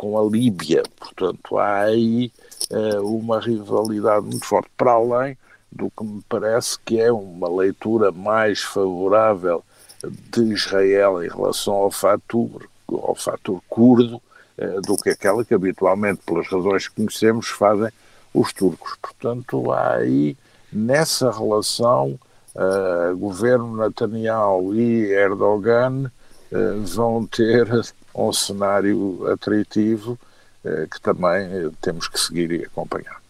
com 0.00 0.18
a 0.18 0.22
Líbia. 0.22 0.82
Portanto, 0.98 1.58
há 1.58 1.82
aí 1.82 2.32
uh, 2.70 3.06
uma 3.06 3.38
rivalidade 3.38 4.24
muito 4.24 4.46
forte, 4.46 4.70
para 4.74 4.92
além 4.92 5.36
do 5.70 5.90
que 5.90 6.02
me 6.02 6.22
parece 6.26 6.78
que 6.86 6.98
é 6.98 7.12
uma 7.12 7.54
leitura 7.54 8.10
mais 8.10 8.62
favorável 8.62 9.62
de 10.02 10.54
Israel 10.54 11.22
em 11.22 11.28
relação 11.28 11.74
ao 11.74 11.90
fator, 11.90 12.66
ao 12.88 13.14
fator 13.14 13.60
curdo 13.68 14.22
eh, 14.56 14.80
do 14.80 14.96
que 14.96 15.10
aquela 15.10 15.44
que 15.44 15.52
habitualmente, 15.52 16.22
pelas 16.24 16.48
razões 16.48 16.88
que 16.88 16.96
conhecemos, 16.96 17.48
fazem 17.48 17.90
os 18.32 18.52
turcos. 18.54 18.96
Portanto, 19.02 19.70
há 19.70 19.96
aí, 19.96 20.36
nessa 20.72 21.30
relação, 21.30 22.18
uh, 22.56 23.16
governo 23.16 23.76
Netanyahu 23.76 24.74
e 24.74 25.12
Erdogan 25.12 26.10
uh, 26.50 26.80
vão 26.84 27.26
ter 27.26 27.68
um 28.14 28.32
cenário 28.32 29.26
atrativo 29.30 30.18
uh, 30.64 30.88
que 30.88 31.00
também 31.00 31.70
temos 31.80 32.08
que 32.08 32.18
seguir 32.18 32.50
e 32.52 32.64
acompanhar. 32.64 33.20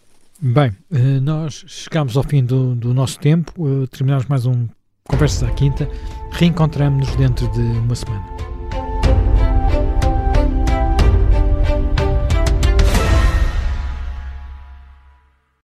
Bem, 0.42 0.74
eh, 0.90 1.20
nós 1.20 1.64
chegamos 1.66 2.16
ao 2.16 2.22
fim 2.22 2.42
do, 2.42 2.74
do 2.74 2.94
nosso 2.94 3.18
tempo, 3.18 3.52
eh, 3.68 3.86
terminamos 3.88 4.24
mais 4.24 4.46
um 4.46 4.66
Conversas 5.06 5.42
à 5.42 5.50
Quinta, 5.52 5.86
reencontramos-nos 6.32 7.14
dentro 7.16 7.46
de 7.48 7.60
uma 7.60 7.94
semana. 7.94 8.49